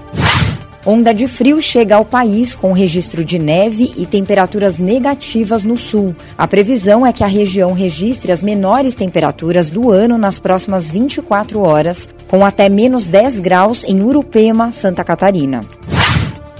Onda 0.86 1.14
de 1.14 1.30
frio 1.30 1.62
chega 1.62 1.96
ao 1.96 2.04
país 2.04 2.56
com 2.56 2.74
registro 2.74 3.24
de 3.24 3.40
neve 3.40 3.94
e 3.96 4.06
temperaturas 4.06 4.80
negativas 4.80 5.64
no 5.64 5.78
sul. 5.78 6.14
A 6.38 6.46
previsão 6.46 7.06
é 7.06 7.14
que 7.14 7.24
a 7.24 7.28
região 7.28 7.72
registre 7.72 8.34
as 8.34 8.44
menores 8.44 8.96
temperaturas 8.96 9.70
do 9.70 9.90
ano 9.90 10.18
nas 10.18 10.42
próximas 10.42 10.90
24 10.90 11.62
horas, 11.62 12.10
com 12.28 12.46
até 12.46 12.68
menos 12.68 13.06
10 13.06 13.40
graus 13.40 13.86
em 13.86 14.02
Urupema, 14.02 14.74
Santa 14.74 15.06
Catarina. 15.06 15.64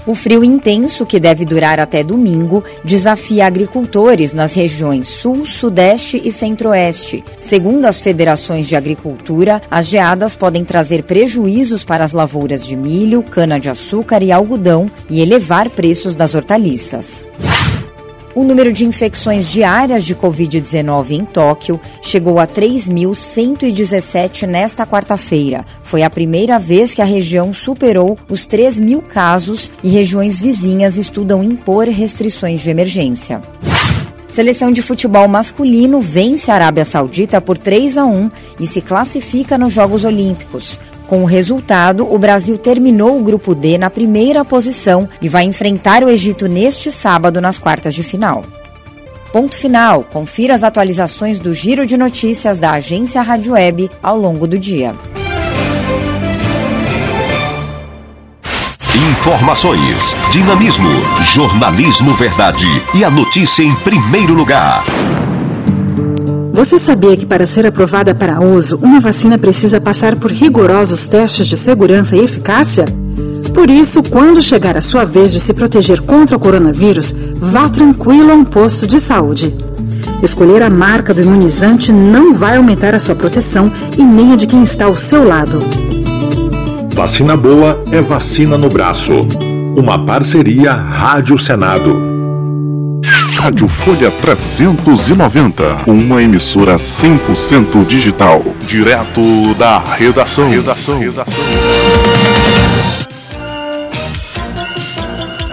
O 0.04 0.16
frio 0.16 0.42
intenso, 0.42 1.06
que 1.06 1.20
deve 1.20 1.44
durar 1.44 1.78
até 1.78 2.02
domingo, 2.02 2.64
desafia 2.82 3.46
agricultores 3.46 4.34
nas 4.34 4.52
regiões 4.52 5.06
Sul, 5.06 5.46
Sudeste 5.46 6.20
e 6.24 6.32
Centro-Oeste. 6.32 7.22
Segundo 7.38 7.84
as 7.84 8.00
federações 8.00 8.66
de 8.66 8.74
agricultura, 8.74 9.60
as 9.70 9.86
geadas 9.86 10.34
podem 10.34 10.64
trazer 10.64 11.04
prejuízos 11.04 11.84
para 11.84 12.02
as 12.02 12.12
lavouras 12.12 12.66
de 12.66 12.74
milho, 12.74 13.22
cana-de-açúcar 13.22 14.22
e 14.24 14.32
algodão 14.32 14.90
e 15.08 15.20
elevar 15.20 15.70
preços 15.70 16.16
das 16.16 16.34
hortaliças. 16.34 17.24
O 18.34 18.44
número 18.44 18.72
de 18.72 18.86
infecções 18.86 19.46
diárias 19.46 20.04
de 20.04 20.16
Covid-19 20.16 21.10
em 21.10 21.22
Tóquio 21.22 21.78
chegou 22.00 22.40
a 22.40 22.46
3.117 22.46 24.46
nesta 24.46 24.86
quarta-feira. 24.86 25.66
Foi 25.82 26.02
a 26.02 26.08
primeira 26.08 26.58
vez 26.58 26.94
que 26.94 27.02
a 27.02 27.04
região 27.04 27.52
superou 27.52 28.18
os 28.30 28.46
3 28.46 28.78
mil 28.78 29.02
casos 29.02 29.70
e 29.82 29.90
regiões 29.90 30.38
vizinhas 30.38 30.96
estudam 30.96 31.44
impor 31.44 31.86
restrições 31.88 32.62
de 32.62 32.70
emergência. 32.70 33.42
Seleção 34.30 34.70
de 34.70 34.80
futebol 34.80 35.28
masculino 35.28 36.00
vence 36.00 36.50
a 36.50 36.54
Arábia 36.54 36.86
Saudita 36.86 37.38
por 37.38 37.58
3 37.58 37.98
a 37.98 38.06
1 38.06 38.30
e 38.58 38.66
se 38.66 38.80
classifica 38.80 39.58
nos 39.58 39.74
Jogos 39.74 40.04
Olímpicos. 40.04 40.80
Com 41.12 41.24
o 41.24 41.26
resultado, 41.26 42.10
o 42.10 42.18
Brasil 42.18 42.56
terminou 42.56 43.20
o 43.20 43.22
grupo 43.22 43.54
D 43.54 43.76
na 43.76 43.90
primeira 43.90 44.46
posição 44.46 45.06
e 45.20 45.28
vai 45.28 45.44
enfrentar 45.44 46.02
o 46.02 46.08
Egito 46.08 46.48
neste 46.48 46.90
sábado 46.90 47.38
nas 47.38 47.58
quartas 47.58 47.94
de 47.94 48.02
final. 48.02 48.42
Ponto 49.30 49.54
final. 49.54 50.04
Confira 50.04 50.54
as 50.54 50.64
atualizações 50.64 51.38
do 51.38 51.52
Giro 51.52 51.84
de 51.84 51.98
Notícias 51.98 52.58
da 52.58 52.70
agência 52.70 53.20
Rádio 53.20 53.52
Web 53.52 53.90
ao 54.02 54.16
longo 54.16 54.46
do 54.46 54.58
dia. 54.58 54.94
Informações, 59.10 60.16
dinamismo, 60.30 60.88
jornalismo 61.26 62.12
verdade 62.12 62.64
e 62.94 63.04
a 63.04 63.10
notícia 63.10 63.62
em 63.62 63.74
primeiro 63.74 64.32
lugar. 64.32 64.82
Você 66.52 66.78
sabia 66.78 67.16
que 67.16 67.24
para 67.24 67.46
ser 67.46 67.66
aprovada 67.66 68.14
para 68.14 68.40
uso, 68.40 68.78
uma 68.82 69.00
vacina 69.00 69.38
precisa 69.38 69.80
passar 69.80 70.16
por 70.16 70.30
rigorosos 70.30 71.06
testes 71.06 71.46
de 71.46 71.56
segurança 71.56 72.14
e 72.14 72.20
eficácia? 72.20 72.84
Por 73.54 73.70
isso, 73.70 74.02
quando 74.02 74.42
chegar 74.42 74.76
a 74.76 74.82
sua 74.82 75.04
vez 75.04 75.32
de 75.32 75.40
se 75.40 75.54
proteger 75.54 76.02
contra 76.02 76.36
o 76.36 76.40
coronavírus, 76.40 77.14
vá 77.36 77.68
tranquilo 77.70 78.30
a 78.30 78.34
um 78.34 78.44
posto 78.44 78.86
de 78.86 79.00
saúde. 79.00 79.54
Escolher 80.22 80.62
a 80.62 80.70
marca 80.70 81.14
do 81.14 81.22
imunizante 81.22 81.90
não 81.90 82.34
vai 82.34 82.56
aumentar 82.56 82.94
a 82.94 83.00
sua 83.00 83.14
proteção 83.14 83.72
e 83.98 84.04
nem 84.04 84.32
a 84.32 84.36
de 84.36 84.46
quem 84.46 84.62
está 84.62 84.84
ao 84.84 84.96
seu 84.96 85.24
lado. 85.24 85.58
Vacina 86.94 87.34
boa 87.34 87.82
é 87.90 88.00
vacina 88.02 88.58
no 88.58 88.68
braço. 88.68 89.12
Uma 89.74 90.04
parceria 90.04 90.74
Rádio 90.74 91.38
Senado. 91.38 92.11
Rádio 93.42 93.66
Folha 93.66 94.08
390, 94.08 95.90
uma 95.90 96.22
emissora 96.22 96.76
100% 96.76 97.84
digital, 97.84 98.40
direto 98.68 99.52
da 99.54 99.78
redação. 99.80 100.48
Redação. 100.48 101.00
Redação. 101.00 101.42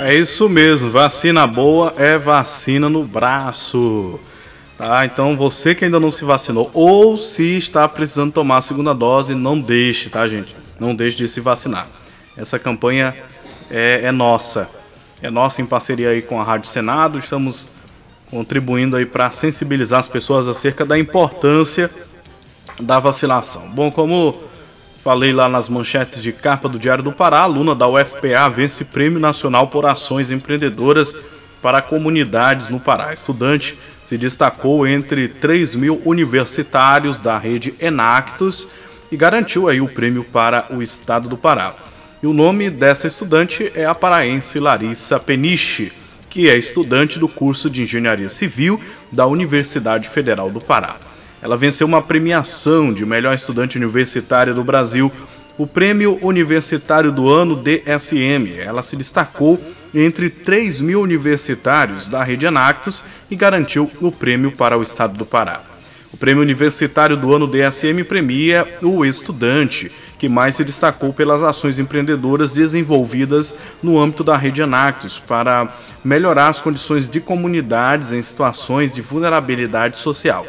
É 0.06 0.14
isso 0.14 0.48
mesmo, 0.48 0.92
vacina 0.92 1.48
boa 1.48 1.92
é 1.98 2.16
vacina 2.16 2.88
no 2.88 3.04
braço. 3.04 4.20
Tá? 4.78 5.04
Então 5.04 5.36
você 5.36 5.74
que 5.74 5.84
ainda 5.84 6.00
não 6.00 6.12
se 6.12 6.24
vacinou 6.24 6.70
ou 6.76 7.18
se 7.18 7.58
está 7.58 7.88
precisando 7.88 8.32
tomar 8.32 8.58
a 8.58 8.62
segunda 8.62 8.94
dose, 8.94 9.34
não 9.34 9.60
deixe, 9.60 10.12
tá, 10.12 10.28
gente? 10.28 10.56
Não 10.80 10.94
deixe 10.94 11.18
de 11.18 11.28
se 11.28 11.42
vacinar. 11.42 11.88
Essa 12.38 12.60
campanha 12.60 13.16
é, 13.72 14.02
é 14.04 14.12
nossa. 14.12 14.70
É 15.24 15.32
nossa 15.32 15.60
em 15.60 15.66
parceria 15.66 16.12
aí 16.12 16.22
com 16.22 16.40
a 16.40 16.44
Rádio 16.44 16.70
Senado. 16.70 17.18
Estamos 17.18 17.79
contribuindo 18.30 18.96
aí 18.96 19.06
para 19.06 19.32
sensibilizar 19.32 20.00
as 20.00 20.08
pessoas 20.08 20.48
acerca 20.48 20.86
da 20.86 20.98
importância 20.98 21.90
da 22.80 23.00
vacinação. 23.00 23.70
Bom, 23.70 23.92
como 23.92 24.36
falei 25.04 25.34
lá 25.34 25.50
nas 25.50 25.68
manchetes 25.68 26.22
de 26.22 26.32
capa 26.32 26.70
do 26.70 26.80
Diário 26.80 27.04
do 27.04 27.12
Pará, 27.12 27.40
aluna 27.40 27.74
da 27.74 27.88
UFPA 27.88 28.50
vence 28.50 28.86
Prêmio 28.86 29.20
Nacional 29.20 29.68
por 29.68 29.86
Ações 29.86 30.32
Empreendedoras 30.32 31.16
para 31.62 31.82
Comunidades 31.82 32.70
no 32.70 32.80
Pará. 32.80 33.14
estudante 33.14 33.78
se 34.06 34.18
destacou 34.18 34.88
entre 34.88 35.28
3 35.28 35.76
mil 35.76 36.02
universitários 36.06 37.22
da 37.22 37.38
rede 37.38 37.76
Enactus 37.80 38.68
e 39.12 39.18
garantiu 39.18 39.68
aí 39.68 39.82
o 39.82 39.88
prêmio 39.88 40.24
para 40.24 40.66
o 40.72 40.82
estado 40.82 41.30
do 41.30 41.38
Pará. 41.38 41.74
E 42.22 42.28
o 42.28 42.34
nome 42.34 42.70
dessa 42.70 43.08
estudante 43.08 43.72
é 43.76 43.86
a 43.86 43.96
paraense 43.96 44.60
Larissa 44.60 45.20
Peniche 45.20 45.92
que 46.30 46.50
é 46.50 46.58
estudante 46.58 47.18
do 47.18 47.28
curso 47.28 47.70
de 47.70 47.82
Engenharia 47.82 48.30
Civil 48.30 48.80
da 49.12 49.26
Universidade 49.26 50.08
Federal 50.08 50.50
do 50.50 50.62
Pará. 50.62 50.98
Ela 51.42 51.58
venceu 51.58 51.88
uma 51.88 52.02
premiação 52.02 52.94
de 52.94 53.06
melhor 53.06 53.34
estudante 53.34 53.78
universitária 53.78 54.54
do 54.54 54.64
Brasil, 54.64 55.12
o 55.58 55.66
Prêmio 55.66 56.20
Universitário 56.22 57.12
do 57.12 57.30
Ano 57.30 57.56
DSM. 57.56 58.58
Ela 58.60 58.84
se 58.84 58.96
destacou 58.96 59.60
entre 59.94 60.30
3 60.30 60.82
mil 60.82 61.02
universitários 61.02 62.08
da 62.08 62.24
rede 62.24 62.46
Anactus 62.46 63.04
e 63.30 63.36
garantiu 63.36 63.90
o 64.02 64.12
prêmio 64.12 64.52
para 64.52 64.78
o 64.78 64.84
estado 64.84 65.18
do 65.18 65.26
Pará. 65.26 65.62
O 66.12 66.18
Prêmio 66.18 66.42
Universitário 66.42 67.16
do 67.16 67.34
Ano 67.34 67.48
DSM 67.48 68.04
premia 68.04 68.68
o 68.82 69.06
estudante 69.06 69.92
que 70.20 70.28
mais 70.28 70.56
se 70.56 70.66
destacou 70.66 71.14
pelas 71.14 71.42
ações 71.42 71.80
empreendedoras 71.80 72.52
desenvolvidas 72.52 73.56
no 73.82 73.98
âmbito 73.98 74.24
da 74.24 74.36
rede 74.36 74.62
Anactus 74.62 75.18
para 75.18 75.68
melhorar 76.04 76.50
as 76.50 76.60
condições 76.60 77.10
de 77.10 77.22
comunidades 77.22 78.12
em 78.12 78.22
situações 78.22 78.94
de 78.94 79.02
vulnerabilidade 79.02 79.98
social. 79.98 80.46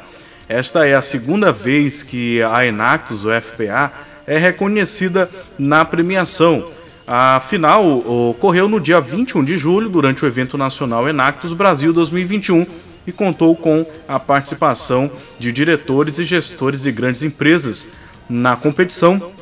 Esta 0.49 0.85
é 0.85 0.95
a 0.95 1.01
segunda 1.01 1.53
vez 1.53 2.03
que 2.03 2.43
a 2.43 2.67
Enactus, 2.67 3.25
o 3.25 3.29
FPA, 3.41 3.93
é 4.27 4.37
reconhecida 4.37 5.31
na 5.57 5.85
premiação. 5.85 6.69
A 7.07 7.39
final 7.39 7.89
ocorreu 7.89 8.69
no 8.69 8.81
dia 8.81 9.01
21 9.01 9.45
de 9.45 9.57
julho, 9.57 9.89
durante 9.89 10.25
o 10.25 10.27
evento 10.27 10.59
nacional 10.59 11.09
Enactus 11.09 11.53
Brasil 11.53 11.93
2021, 11.93 12.67
e 13.07 13.13
contou 13.13 13.55
com 13.55 13.87
a 14.09 14.19
participação 14.19 15.11
de 15.39 15.53
diretores 15.53 16.19
e 16.19 16.25
gestores 16.25 16.83
de 16.83 16.91
grandes 16.91 17.23
empresas. 17.23 17.87
Na 18.29 18.57
competição, 18.57 19.33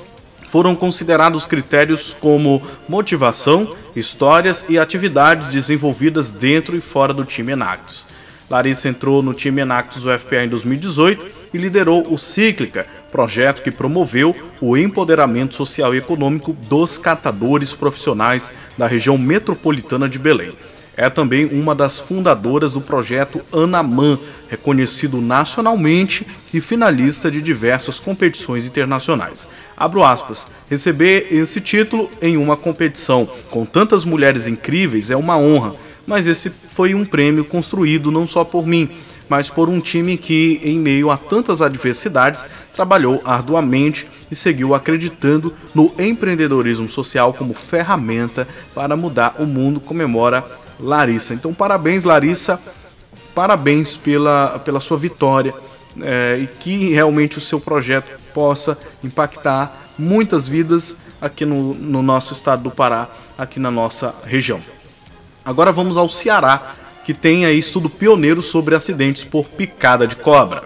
foram 0.49 0.75
considerados 0.75 1.47
critérios 1.47 2.15
como 2.19 2.63
motivação, 2.89 3.77
histórias 3.95 4.65
e 4.69 4.79
atividades 4.79 5.49
desenvolvidas 5.49 6.33
dentro 6.33 6.77
e 6.77 6.81
fora 6.81 7.13
do 7.13 7.25
time 7.25 7.53
Enactus. 7.53 8.07
Larissa 8.51 8.89
entrou 8.89 9.23
no 9.23 9.35
time 9.35 9.61
Enactus 9.61 10.07
UFPA 10.07 10.45
em 10.45 10.49
2018 10.49 11.27
e 11.53 11.59
liderou 11.59 12.13
o 12.13 12.19
Cíclica, 12.19 12.87
projeto 13.13 13.63
que 13.63 13.71
promoveu 13.71 14.35
o 14.61 14.77
empoderamento 14.77 15.55
social 15.55 15.95
e 15.95 15.99
econômico 15.99 16.53
dos 16.53 16.99
catadores 16.99 17.75
profissionais 17.75 18.51
da 18.77 18.87
região 18.87 19.19
metropolitana 19.19 20.09
de 20.09 20.19
Belém. 20.19 20.55
É 20.99 21.09
também 21.09 21.47
uma 21.47 21.77
das 21.77 22.01
fundadoras 22.01 22.73
do 22.73 22.81
projeto 22.81 23.41
Anaman, 23.53 24.19
reconhecido 24.49 25.21
nacionalmente 25.21 26.27
e 26.53 26.61
finalista 26.61 27.31
de 27.31 27.41
diversas 27.41 28.01
competições 28.01 28.65
internacionais. 28.65 29.47
Abro 29.77 30.03
aspas. 30.03 30.45
Receber 30.69 31.29
esse 31.31 31.61
título 31.61 32.11
em 32.21 32.37
uma 32.37 32.57
competição 32.57 33.29
com 33.49 33.65
tantas 33.65 34.05
mulheres 34.05 34.49
incríveis 34.49 35.09
é 35.09 35.17
uma 35.17 35.39
honra, 35.39 35.77
mas 36.05 36.27
esse 36.27 36.51
foi 36.51 36.97
um 36.97 37.05
prêmio 37.05 37.45
construído 37.45 38.11
não 38.11 38.27
só 38.27 38.43
por 38.43 38.67
mim, 38.67 38.91
mas 39.29 39.49
por 39.49 39.69
um 39.69 39.79
time 39.79 40.17
que, 40.17 40.61
em 40.65 40.81
meio 40.81 41.13
a 41.13 41.17
tantas 41.17 41.63
adversidades, 41.63 42.45
trabalhou 42.75 43.23
arduamente 43.25 44.09
e 44.33 44.35
seguiu 44.35 44.75
acreditando 44.75 45.55
no 45.73 45.93
empreendedorismo 45.97 46.91
social 46.91 47.33
como 47.33 47.55
ferramenta 47.55 48.49
para 48.75 48.97
mudar 48.97 49.37
o 49.39 49.47
mundo, 49.47 49.79
comemora 49.79 50.45
Larissa. 50.79 51.35
Então, 51.35 51.53
parabéns, 51.53 52.05
Larissa. 52.05 52.61
Parabéns 53.35 53.97
pela, 53.97 54.59
pela 54.65 54.81
sua 54.81 54.99
vitória 54.99 55.55
é, 56.01 56.39
e 56.41 56.47
que 56.47 56.93
realmente 56.93 57.39
o 57.39 57.41
seu 57.41 57.61
projeto 57.61 58.11
possa 58.35 58.77
impactar 59.03 59.89
muitas 59.99 60.47
vidas 60.47 60.97
aqui 61.21 61.45
no, 61.45 61.75
no 61.75 62.03
nosso 62.03 62.33
estado 62.33 62.63
do 62.63 62.71
Pará, 62.71 63.09
aqui 63.37 63.59
na 63.59 63.71
nossa 63.71 64.15
região. 64.25 64.61
Agora 65.45 65.73
vamos 65.73 65.97
ao 65.97 66.09
Ceará, 66.09 66.75
que 67.05 67.15
tem 67.15 67.47
aí 67.47 67.59
estudo 67.59 67.89
pioneiro 67.89 68.43
sobre 68.43 68.75
acidentes 68.75 69.25
por 69.25 69.47
picada 69.47 70.07
de 70.07 70.15
cobra. 70.17 70.63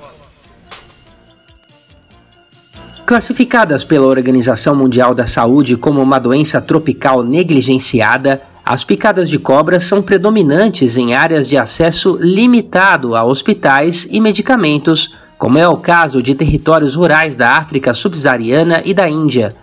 Classificadas 3.06 3.84
pela 3.84 4.06
Organização 4.06 4.74
Mundial 4.74 5.14
da 5.14 5.26
Saúde 5.26 5.76
como 5.76 6.00
uma 6.00 6.18
doença 6.18 6.60
tropical 6.60 7.22
negligenciada, 7.22 8.42
as 8.64 8.84
picadas 8.84 9.28
de 9.28 9.38
cobra 9.38 9.80
são 9.80 10.00
predominantes 10.00 10.96
em 10.96 11.14
áreas 11.14 11.48
de 11.48 11.58
acesso 11.58 12.16
limitado 12.20 13.16
a 13.16 13.24
hospitais 13.24 14.06
e 14.10 14.20
medicamentos, 14.20 15.12
como 15.36 15.58
é 15.58 15.66
o 15.66 15.76
caso 15.76 16.22
de 16.22 16.34
territórios 16.34 16.94
rurais 16.94 17.34
da 17.34 17.56
África 17.56 17.92
subsaariana 17.92 18.80
e 18.84 18.94
da 18.94 19.08
Índia. 19.08 19.56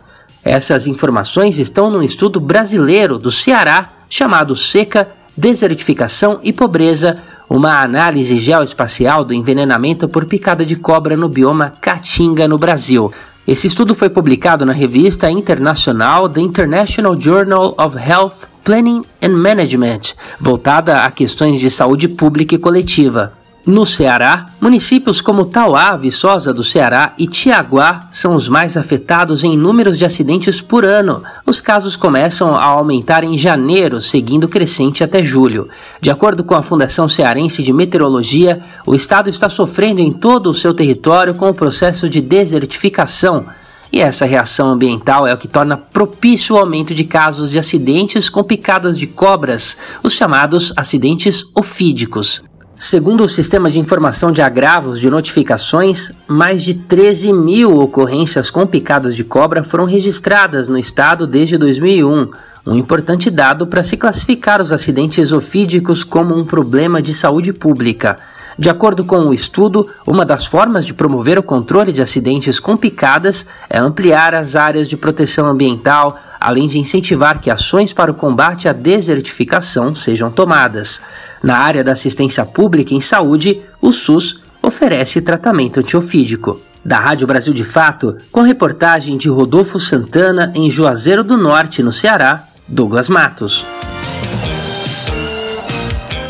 Essas 0.44 0.86
informações 0.86 1.58
estão 1.60 1.90
num 1.90 2.04
estudo 2.04 2.40
brasileiro 2.40 3.18
do 3.18 3.32
Ceará 3.32 3.90
chamado 4.10 4.56
Seca, 4.56 5.08
Desertificação 5.38 6.40
e 6.44 6.52
Pobreza, 6.52 7.20
uma 7.50 7.82
análise 7.82 8.38
geoespacial 8.38 9.24
do 9.24 9.34
envenenamento 9.34 10.10
por 10.10 10.26
picada 10.26 10.66
de 10.66 10.76
cobra 10.76 11.16
no 11.16 11.30
bioma 11.30 11.74
Caatinga, 11.82 12.48
no 12.48 12.58
Brasil. 12.58 13.12
Esse 13.48 13.68
estudo 13.68 13.96
foi 13.96 14.10
publicado 14.10 14.66
na 14.66 14.74
revista 14.74 15.30
internacional 15.32 16.30
The 16.30 16.42
International 16.42 17.20
Journal 17.20 17.74
of 17.78 17.98
Health 17.98 18.46
Planning 18.64 19.04
and 19.24 19.30
Management, 19.30 20.14
voltada 20.40 21.02
a 21.02 21.10
questões 21.10 21.60
de 21.60 21.72
saúde 21.72 22.08
pública 22.08 22.54
e 22.54 22.60
coletiva. 22.60 23.39
No 23.70 23.86
Ceará, 23.86 24.48
municípios 24.60 25.22
como 25.22 25.46
Tauá, 25.46 25.96
Viçosa 25.96 26.52
do 26.52 26.64
Ceará 26.64 27.14
e 27.20 27.28
Tiaguá 27.28 28.08
são 28.12 28.34
os 28.34 28.50
mais 28.50 28.76
afetados 28.76 29.44
em 29.44 29.56
números 29.56 29.96
de 29.96 30.04
acidentes 30.04 30.60
por 30.60 30.84
ano. 30.84 31.22
Os 31.46 31.62
casos 31.62 31.96
começam 31.96 32.56
a 32.56 32.64
aumentar 32.64 33.24
em 33.24 33.38
janeiro, 33.38 34.02
seguindo 34.02 34.48
crescente 34.48 35.04
até 35.04 35.22
julho. 35.22 35.70
De 36.02 36.10
acordo 36.10 36.44
com 36.44 36.56
a 36.56 36.64
Fundação 36.64 37.08
Cearense 37.08 37.62
de 37.62 37.72
Meteorologia, 37.72 38.60
o 38.88 38.96
estado 38.96 39.30
está 39.30 39.48
sofrendo 39.48 40.02
em 40.02 40.12
todo 40.12 40.50
o 40.50 40.54
seu 40.56 40.74
território 40.74 41.36
com 41.36 41.48
o 41.48 41.54
processo 41.54 42.10
de 42.10 42.22
desertificação. 42.22 43.46
E 43.94 44.02
essa 44.02 44.26
reação 44.26 44.70
ambiental 44.70 45.28
é 45.28 45.34
o 45.36 45.38
que 45.38 45.48
torna 45.48 45.78
propício 45.78 46.56
o 46.56 46.58
aumento 46.58 46.96
de 46.96 47.04
casos 47.04 47.52
de 47.52 47.60
acidentes 47.60 48.30
com 48.30 48.44
picadas 48.44 48.98
de 48.98 49.06
cobras, 49.06 49.78
os 50.02 50.14
chamados 50.14 50.74
acidentes 50.76 51.46
ofídicos. 51.54 52.49
Segundo 52.82 53.26
o 53.26 53.30
Sistema 53.30 53.70
de 53.70 53.78
Informação 53.78 54.32
de 54.32 54.42
Agravos 54.42 55.02
de 55.02 55.10
Notificações, 55.10 56.14
mais 56.26 56.64
de 56.64 56.74
13 56.74 57.34
mil 57.34 57.78
ocorrências 57.78 58.50
com 58.50 58.66
picadas 58.66 59.18
de 59.18 59.24
cobra 59.26 59.66
foram 59.66 59.84
registradas 59.84 60.70
no 60.70 60.78
estado 60.78 61.28
desde 61.28 61.58
2001, 61.58 62.30
um 62.66 62.76
importante 62.78 63.30
dado 63.30 63.68
para 63.68 63.84
se 63.84 63.98
classificar 63.98 64.62
os 64.62 64.72
acidentes 64.72 65.34
ofídicos 65.34 66.06
como 66.06 66.34
um 66.34 66.46
problema 66.46 67.02
de 67.02 67.14
saúde 67.14 67.52
pública. 67.52 68.16
De 68.60 68.70
acordo 68.70 69.06
com 69.06 69.20
o 69.20 69.34
estudo, 69.34 69.88
uma 70.06 70.26
das 70.26 70.46
formas 70.46 70.86
de 70.86 70.94
promover 70.94 71.40
o 71.40 71.44
controle 71.44 71.94
de 71.94 72.02
acidentes 72.02 72.60
com 72.60 72.76
picadas 72.76 73.48
é 73.70 73.80
ampliar 73.80 74.36
as 74.36 74.54
áreas 74.54 74.90
de 74.90 74.98
proteção 74.98 75.48
ambiental, 75.48 76.20
além 76.38 76.68
de 76.68 76.78
incentivar 76.78 77.40
que 77.40 77.50
ações 77.50 77.94
para 77.94 78.12
o 78.12 78.14
combate 78.14 78.68
à 78.68 78.74
desertificação 78.74 79.96
sejam 79.96 80.30
tomadas. 80.30 81.02
Na 81.42 81.58
área 81.58 81.86
da 81.86 81.94
assistência 81.94 82.44
pública 82.46 82.94
em 82.94 83.00
saúde, 83.00 83.62
o 83.80 83.94
SUS 83.94 84.42
oferece 84.62 85.22
tratamento 85.22 85.80
antiofídico. 85.80 86.60
Da 86.84 87.00
Rádio 87.00 87.28
Brasil 87.28 87.54
de 87.54 87.64
Fato, 87.64 88.18
com 88.30 88.42
reportagem 88.42 89.18
de 89.18 89.30
Rodolfo 89.30 89.80
Santana 89.80 90.52
em 90.54 90.70
Juazeiro 90.70 91.24
do 91.24 91.38
Norte, 91.38 91.82
no 91.82 91.94
Ceará, 91.94 92.44
Douglas 92.68 93.08
Matos. 93.08 93.66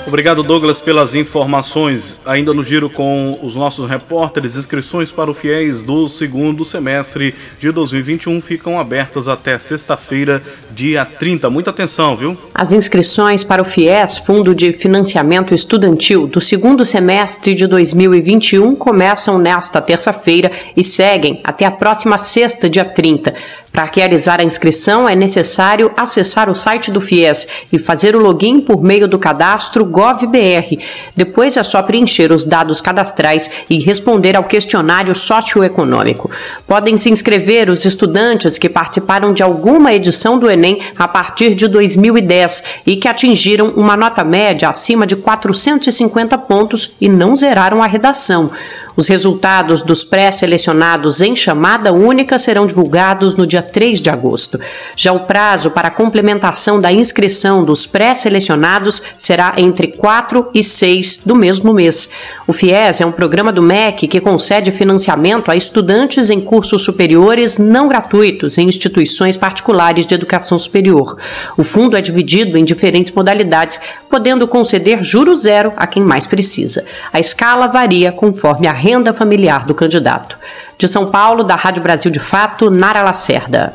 Obrigado, 0.09 0.41
Douglas, 0.41 0.81
pelas 0.81 1.13
informações. 1.13 2.19
Ainda 2.25 2.51
no 2.51 2.63
giro 2.63 2.89
com 2.89 3.37
os 3.43 3.55
nossos 3.55 3.87
repórteres, 3.87 4.55
inscrições 4.55 5.11
para 5.11 5.29
o 5.29 5.35
FIES 5.35 5.83
do 5.83 6.09
segundo 6.09 6.65
semestre 6.65 7.35
de 7.59 7.71
2021 7.71 8.41
ficam 8.41 8.79
abertas 8.79 9.27
até 9.27 9.55
sexta-feira, 9.59 10.41
dia 10.71 11.05
30. 11.05 11.51
Muita 11.51 11.69
atenção, 11.69 12.17
viu? 12.17 12.35
As 12.55 12.73
inscrições 12.73 13.43
para 13.43 13.61
o 13.61 13.65
FIES, 13.65 14.17
Fundo 14.17 14.55
de 14.55 14.73
Financiamento 14.73 15.53
Estudantil, 15.53 16.25
do 16.25 16.41
segundo 16.41 16.83
semestre 16.87 17.53
de 17.53 17.67
2021 17.67 18.75
começam 18.75 19.37
nesta 19.37 19.79
terça-feira 19.79 20.51
e 20.75 20.83
seguem 20.83 21.39
até 21.43 21.65
a 21.65 21.71
próxima 21.71 22.17
sexta, 22.17 22.67
dia 22.67 22.83
30. 22.83 23.35
Para 23.71 23.89
realizar 23.93 24.39
a 24.39 24.43
inscrição, 24.43 25.07
é 25.07 25.15
necessário 25.15 25.91
acessar 25.95 26.49
o 26.49 26.55
site 26.55 26.91
do 26.91 26.99
FIES 26.99 27.47
e 27.71 27.77
fazer 27.77 28.15
o 28.15 28.19
login 28.19 28.59
por 28.59 28.81
meio 28.81 29.07
do 29.07 29.19
cadastro 29.19 29.85
GovBR. 29.85 30.79
Depois 31.15 31.55
é 31.55 31.63
só 31.63 31.81
preencher 31.83 32.31
os 32.31 32.45
dados 32.45 32.81
cadastrais 32.81 33.49
e 33.69 33.77
responder 33.77 34.35
ao 34.35 34.43
questionário 34.43 35.13
socioeconômico. 35.13 36.31
Podem 36.67 36.97
se 36.97 37.09
inscrever 37.09 37.69
os 37.69 37.85
estudantes 37.85 38.57
que 38.57 38.67
participaram 38.67 39.33
de 39.33 39.43
alguma 39.43 39.93
edição 39.93 40.39
do 40.39 40.49
Enem 40.49 40.79
a 40.97 41.07
partir 41.07 41.53
de 41.53 41.67
2010 41.67 42.63
e 42.87 42.95
que 42.95 43.07
atingiram 43.07 43.73
uma 43.75 43.95
nota 43.95 44.23
média 44.23 44.67
acima 44.69 45.05
de 45.05 45.15
450 45.15 46.37
pontos 46.39 46.91
e 46.99 47.07
não 47.07 47.35
zeraram 47.35 47.83
a 47.83 47.87
redação. 47.87 48.51
Os 48.99 49.07
resultados 49.07 49.81
dos 49.81 50.03
pré-selecionados 50.03 51.21
em 51.21 51.33
chamada 51.33 51.93
única 51.93 52.37
serão 52.37 52.67
divulgados 52.67 53.33
no 53.33 53.47
dia 53.47 53.61
3 53.61 54.01
de 54.01 54.09
agosto. 54.09 54.59
Já 54.93 55.13
o 55.13 55.21
prazo 55.21 55.71
para 55.71 55.87
a 55.87 55.91
complementação 55.91 56.81
da 56.81 56.91
inscrição 56.91 57.63
dos 57.63 57.87
pré-selecionados 57.87 59.01
será 59.17 59.53
entre 59.55 59.87
4 59.87 60.49
e 60.53 60.61
6 60.61 61.21
do 61.25 61.33
mesmo 61.33 61.73
mês. 61.73 62.09
O 62.45 62.51
FIES 62.51 62.99
é 62.99 63.05
um 63.05 63.11
programa 63.11 63.53
do 63.53 63.61
MEC 63.61 64.07
que 64.07 64.19
concede 64.19 64.71
financiamento 64.71 65.51
a 65.51 65.55
estudantes 65.55 66.31
em 66.31 66.41
cursos 66.41 66.81
superiores 66.81 67.59
não 67.59 67.87
gratuitos 67.87 68.57
em 68.57 68.67
instituições 68.67 69.37
particulares 69.37 70.07
de 70.07 70.15
educação 70.15 70.57
superior. 70.57 71.15
O 71.55 71.63
fundo 71.63 71.95
é 71.95 72.01
dividido 72.01 72.57
em 72.57 72.65
diferentes 72.65 73.13
modalidades, 73.13 73.79
podendo 74.09 74.47
conceder 74.47 75.03
juro 75.03 75.35
zero 75.35 75.71
a 75.77 75.85
quem 75.85 76.03
mais 76.03 76.25
precisa. 76.25 76.83
A 77.13 77.19
escala 77.19 77.67
varia 77.67 78.11
conforme 78.11 78.67
a 78.67 78.73
renda 78.89 79.13
familiar 79.13 79.65
do 79.65 79.75
candidato. 79.75 80.35
De 80.75 80.87
São 80.87 81.11
Paulo, 81.11 81.43
da 81.43 81.55
Rádio 81.55 81.83
Brasil 81.83 82.11
de 82.11 82.19
Fato, 82.19 82.71
Nara 82.71 83.03
Lacerda. 83.03 83.73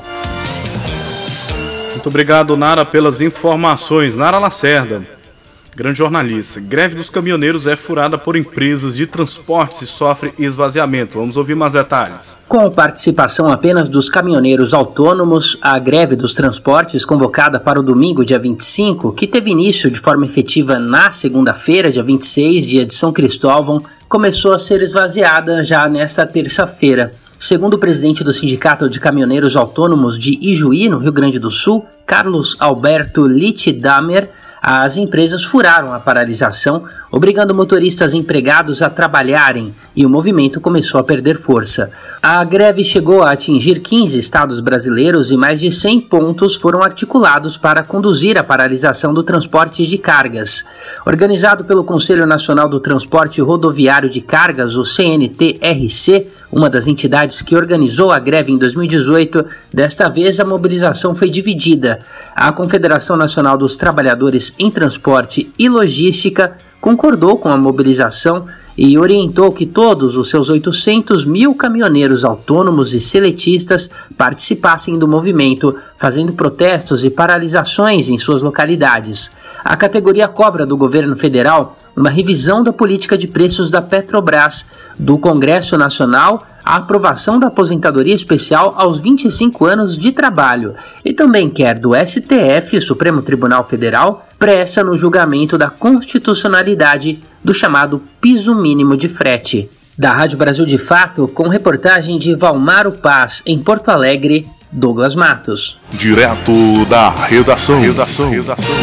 Muito 1.92 2.08
obrigado, 2.08 2.56
Nara, 2.56 2.84
pelas 2.84 3.20
informações. 3.20 4.16
Nara 4.16 4.40
Lacerda, 4.40 5.02
grande 5.76 5.98
jornalista. 5.98 6.60
Greve 6.60 6.94
dos 6.94 7.10
caminhoneiros 7.10 7.66
é 7.66 7.76
furada 7.76 8.16
por 8.16 8.36
empresas 8.36 8.94
de 8.94 9.06
transportes 9.06 9.82
e 9.82 9.86
sofre 9.86 10.32
esvaziamento. 10.38 11.18
Vamos 11.18 11.36
ouvir 11.36 11.54
mais 11.54 11.72
detalhes. 11.72 12.38
Com 12.48 12.70
participação 12.70 13.50
apenas 13.50 13.88
dos 13.88 14.08
caminhoneiros 14.08 14.72
autônomos, 14.72 15.58
a 15.60 15.78
greve 15.78 16.14
dos 16.14 16.34
transportes, 16.34 17.04
convocada 17.04 17.58
para 17.58 17.80
o 17.80 17.82
domingo, 17.82 18.24
dia 18.24 18.38
25, 18.38 19.12
que 19.12 19.26
teve 19.26 19.50
início 19.50 19.90
de 19.90 19.98
forma 19.98 20.24
efetiva 20.24 20.78
na 20.78 21.10
segunda-feira, 21.10 21.90
dia 21.90 22.02
26, 22.02 22.66
dia 22.66 22.86
de 22.86 22.94
São 22.94 23.12
Cristóvão, 23.12 23.82
começou 24.08 24.52
a 24.52 24.58
ser 24.58 24.80
esvaziada 24.80 25.64
já 25.64 25.88
nesta 25.88 26.24
terça-feira. 26.24 27.10
Segundo 27.36 27.74
o 27.74 27.78
presidente 27.78 28.22
do 28.22 28.32
Sindicato 28.32 28.88
de 28.88 29.00
Caminhoneiros 29.00 29.56
Autônomos 29.56 30.18
de 30.18 30.38
Ijuí, 30.40 30.88
no 30.88 30.98
Rio 30.98 31.12
Grande 31.12 31.38
do 31.38 31.50
Sul, 31.50 31.84
Carlos 32.06 32.56
Alberto 32.60 33.26
Littidamer, 33.26 34.30
as 34.66 34.96
empresas 34.96 35.44
furaram 35.44 35.92
a 35.92 36.00
paralisação, 36.00 36.84
obrigando 37.12 37.54
motoristas 37.54 38.14
empregados 38.14 38.80
a 38.80 38.88
trabalharem, 38.88 39.74
e 39.94 40.06
o 40.06 40.08
movimento 40.08 40.58
começou 40.58 40.98
a 40.98 41.04
perder 41.04 41.36
força. 41.36 41.90
A 42.22 42.42
greve 42.44 42.82
chegou 42.82 43.22
a 43.22 43.32
atingir 43.32 43.80
15 43.80 44.18
estados 44.18 44.62
brasileiros 44.62 45.30
e 45.30 45.36
mais 45.36 45.60
de 45.60 45.70
100 45.70 46.00
pontos 46.00 46.56
foram 46.56 46.82
articulados 46.82 47.58
para 47.58 47.82
conduzir 47.82 48.38
a 48.38 48.42
paralisação 48.42 49.12
do 49.12 49.22
transporte 49.22 49.84
de 49.84 49.98
cargas. 49.98 50.64
Organizado 51.04 51.64
pelo 51.64 51.84
Conselho 51.84 52.26
Nacional 52.26 52.66
do 52.66 52.80
Transporte 52.80 53.42
Rodoviário 53.42 54.08
de 54.08 54.22
Cargas, 54.22 54.78
o 54.78 54.84
CNTRC, 54.84 56.26
uma 56.54 56.70
das 56.70 56.86
entidades 56.86 57.42
que 57.42 57.56
organizou 57.56 58.12
a 58.12 58.18
greve 58.20 58.52
em 58.52 58.56
2018, 58.56 59.44
desta 59.72 60.08
vez 60.08 60.38
a 60.38 60.44
mobilização 60.44 61.12
foi 61.12 61.28
dividida. 61.28 61.98
A 62.32 62.52
Confederação 62.52 63.16
Nacional 63.16 63.58
dos 63.58 63.76
Trabalhadores 63.76 64.54
em 64.56 64.70
Transporte 64.70 65.52
e 65.58 65.68
Logística 65.68 66.56
concordou 66.80 67.38
com 67.38 67.48
a 67.48 67.56
mobilização 67.56 68.44
e 68.78 68.96
orientou 68.96 69.50
que 69.50 69.66
todos 69.66 70.16
os 70.16 70.30
seus 70.30 70.48
800 70.48 71.24
mil 71.24 71.56
caminhoneiros 71.56 72.24
autônomos 72.24 72.94
e 72.94 73.00
seletistas 73.00 73.90
participassem 74.16 74.96
do 74.96 75.08
movimento, 75.08 75.74
fazendo 75.96 76.34
protestos 76.34 77.04
e 77.04 77.10
paralisações 77.10 78.08
em 78.08 78.16
suas 78.16 78.44
localidades. 78.44 79.32
A 79.64 79.76
categoria 79.76 80.28
cobra 80.28 80.64
do 80.64 80.76
governo 80.76 81.16
federal 81.16 81.76
uma 81.96 82.10
revisão 82.10 82.62
da 82.62 82.72
política 82.72 83.16
de 83.16 83.28
preços 83.28 83.70
da 83.70 83.80
Petrobras, 83.80 84.66
do 84.98 85.18
Congresso 85.18 85.76
Nacional 85.76 86.44
a 86.64 86.76
aprovação 86.76 87.38
da 87.38 87.48
aposentadoria 87.48 88.14
especial 88.14 88.74
aos 88.78 88.98
25 88.98 89.66
anos 89.66 89.98
de 89.98 90.10
trabalho 90.10 90.74
e 91.04 91.12
também 91.12 91.50
quer 91.50 91.78
do 91.78 91.90
STF, 91.94 92.80
Supremo 92.80 93.20
Tribunal 93.20 93.62
Federal, 93.64 94.26
pressa 94.38 94.82
no 94.82 94.96
julgamento 94.96 95.58
da 95.58 95.68
constitucionalidade 95.68 97.20
do 97.42 97.52
chamado 97.52 98.02
piso 98.20 98.54
mínimo 98.54 98.96
de 98.96 99.08
frete. 99.08 99.68
Da 99.96 100.12
Rádio 100.12 100.38
Brasil 100.38 100.64
de 100.64 100.78
Fato, 100.78 101.28
com 101.28 101.48
reportagem 101.48 102.18
de 102.18 102.34
Valmaro 102.34 102.92
Paz, 102.92 103.42
em 103.46 103.58
Porto 103.58 103.90
Alegre, 103.90 104.48
Douglas 104.72 105.14
Matos. 105.14 105.78
Direto 105.92 106.84
da 106.86 107.10
redação. 107.10 107.78
Redação. 107.78 108.30
redação. 108.30 108.74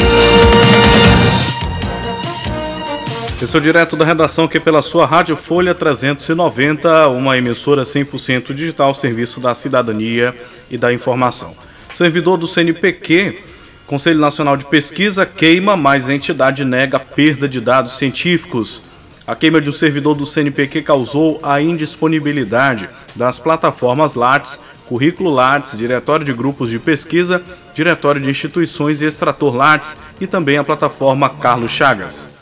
Esse 3.41 3.55
é 3.55 3.59
o 3.59 3.61
direto 3.61 3.95
da 3.95 4.05
redação 4.05 4.47
que 4.47 4.59
pela 4.59 4.83
sua 4.83 5.07
Rádio 5.07 5.35
Folha 5.35 5.73
390, 5.73 7.07
uma 7.07 7.35
emissora 7.35 7.81
100% 7.81 8.53
digital, 8.53 8.93
serviço 8.93 9.39
da 9.39 9.55
cidadania 9.55 10.35
e 10.69 10.77
da 10.77 10.93
informação. 10.93 11.55
Servidor 11.95 12.37
do 12.37 12.45
CNPq, 12.45 13.39
Conselho 13.87 14.19
Nacional 14.19 14.55
de 14.55 14.65
Pesquisa, 14.65 15.25
queima, 15.25 15.75
mas 15.75 16.07
a 16.07 16.13
entidade 16.13 16.63
nega 16.63 16.99
perda 16.99 17.49
de 17.49 17.59
dados 17.59 17.97
científicos. 17.97 18.83
A 19.25 19.35
queima 19.35 19.59
de 19.59 19.71
um 19.71 19.73
servidor 19.73 20.13
do 20.13 20.25
CNPq 20.25 20.83
causou 20.83 21.39
a 21.41 21.59
indisponibilidade 21.59 22.87
das 23.15 23.39
plataformas 23.39 24.13
Lattes, 24.13 24.59
Currículo 24.85 25.31
Lattes, 25.31 25.75
Diretório 25.75 26.23
de 26.23 26.31
Grupos 26.31 26.69
de 26.69 26.77
Pesquisa, 26.77 27.41
Diretório 27.73 28.21
de 28.21 28.29
Instituições 28.29 29.01
e 29.01 29.05
Extrator 29.05 29.55
Lattes 29.55 29.97
e 30.19 30.27
também 30.27 30.59
a 30.59 30.63
plataforma 30.63 31.27
Carlos 31.27 31.71
Chagas. 31.71 32.40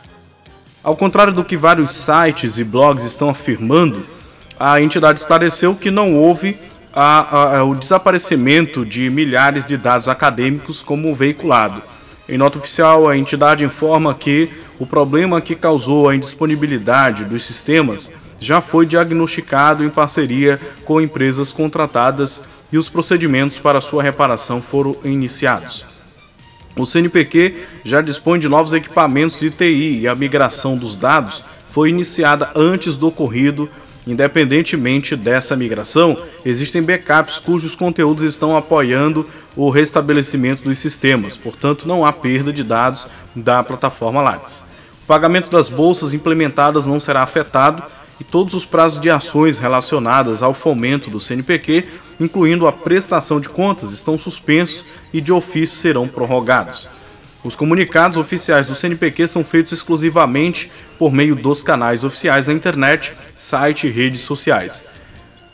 Ao 0.89 0.95
contrário 0.95 1.31
do 1.31 1.45
que 1.45 1.55
vários 1.55 1.93
sites 1.93 2.57
e 2.57 2.63
blogs 2.63 3.05
estão 3.05 3.29
afirmando, 3.29 4.03
a 4.59 4.81
entidade 4.81 5.19
esclareceu 5.19 5.75
que 5.75 5.91
não 5.91 6.15
houve 6.15 6.57
a, 6.91 7.57
a, 7.59 7.63
o 7.63 7.75
desaparecimento 7.75 8.83
de 8.83 9.07
milhares 9.07 9.63
de 9.63 9.77
dados 9.77 10.09
acadêmicos 10.09 10.81
como 10.81 11.13
veiculado. 11.13 11.83
Em 12.27 12.39
nota 12.39 12.57
oficial, 12.57 13.07
a 13.07 13.15
entidade 13.15 13.63
informa 13.63 14.15
que 14.15 14.49
o 14.79 14.85
problema 14.87 15.39
que 15.39 15.53
causou 15.53 16.09
a 16.09 16.15
indisponibilidade 16.15 17.23
dos 17.23 17.43
sistemas 17.43 18.11
já 18.39 18.59
foi 18.59 18.87
diagnosticado 18.87 19.83
em 19.85 19.91
parceria 19.91 20.59
com 20.85 20.99
empresas 20.99 21.51
contratadas 21.51 22.41
e 22.71 22.79
os 22.79 22.89
procedimentos 22.89 23.59
para 23.59 23.79
sua 23.79 24.01
reparação 24.01 24.59
foram 24.59 24.95
iniciados. 25.03 25.85
O 26.75 26.85
CNPq 26.85 27.55
já 27.83 28.01
dispõe 28.01 28.39
de 28.39 28.47
novos 28.47 28.73
equipamentos 28.73 29.39
de 29.39 29.49
TI 29.49 29.99
e 30.01 30.07
a 30.07 30.15
migração 30.15 30.77
dos 30.77 30.95
dados 30.97 31.43
foi 31.71 31.89
iniciada 31.89 32.51
antes 32.55 32.97
do 32.97 33.07
ocorrido. 33.07 33.69
Independentemente 34.07 35.15
dessa 35.15 35.55
migração, 35.55 36.17
existem 36.43 36.81
backups 36.81 37.37
cujos 37.37 37.75
conteúdos 37.75 38.23
estão 38.23 38.55
apoiando 38.57 39.27
o 39.55 39.69
restabelecimento 39.69 40.63
dos 40.63 40.79
sistemas, 40.79 41.35
portanto, 41.35 41.87
não 41.87 42.05
há 42.05 42.13
perda 42.13 42.51
de 42.51 42.63
dados 42.63 43.07
da 43.35 43.61
plataforma 43.61 44.21
Lattes. 44.21 44.63
O 45.03 45.05
pagamento 45.05 45.51
das 45.51 45.69
bolsas 45.69 46.13
implementadas 46.13 46.85
não 46.85 46.99
será 46.99 47.21
afetado 47.21 47.83
e 48.19 48.23
todos 48.23 48.53
os 48.53 48.65
prazos 48.65 48.99
de 48.99 49.09
ações 49.09 49.59
relacionadas 49.59 50.41
ao 50.43 50.53
fomento 50.53 51.09
do 51.09 51.19
CNPq, 51.19 51.85
incluindo 52.19 52.67
a 52.67 52.71
prestação 52.71 53.39
de 53.39 53.49
contas, 53.49 53.91
estão 53.91 54.17
suspensos 54.17 54.85
e 55.13 55.21
de 55.21 55.31
ofício 55.31 55.77
serão 55.77 56.07
prorrogados. 56.07 56.87
Os 57.43 57.55
comunicados 57.55 58.17
oficiais 58.17 58.65
do 58.65 58.75
CNPq 58.75 59.27
são 59.27 59.45
feitos 59.45 59.71
exclusivamente 59.71 60.69
por 60.97 61.11
meio 61.11 61.35
dos 61.35 61.63
canais 61.63 62.03
oficiais 62.03 62.47
da 62.47 62.53
internet, 62.53 63.13
site 63.37 63.87
e 63.87 63.89
redes 63.89 64.21
sociais. 64.21 64.85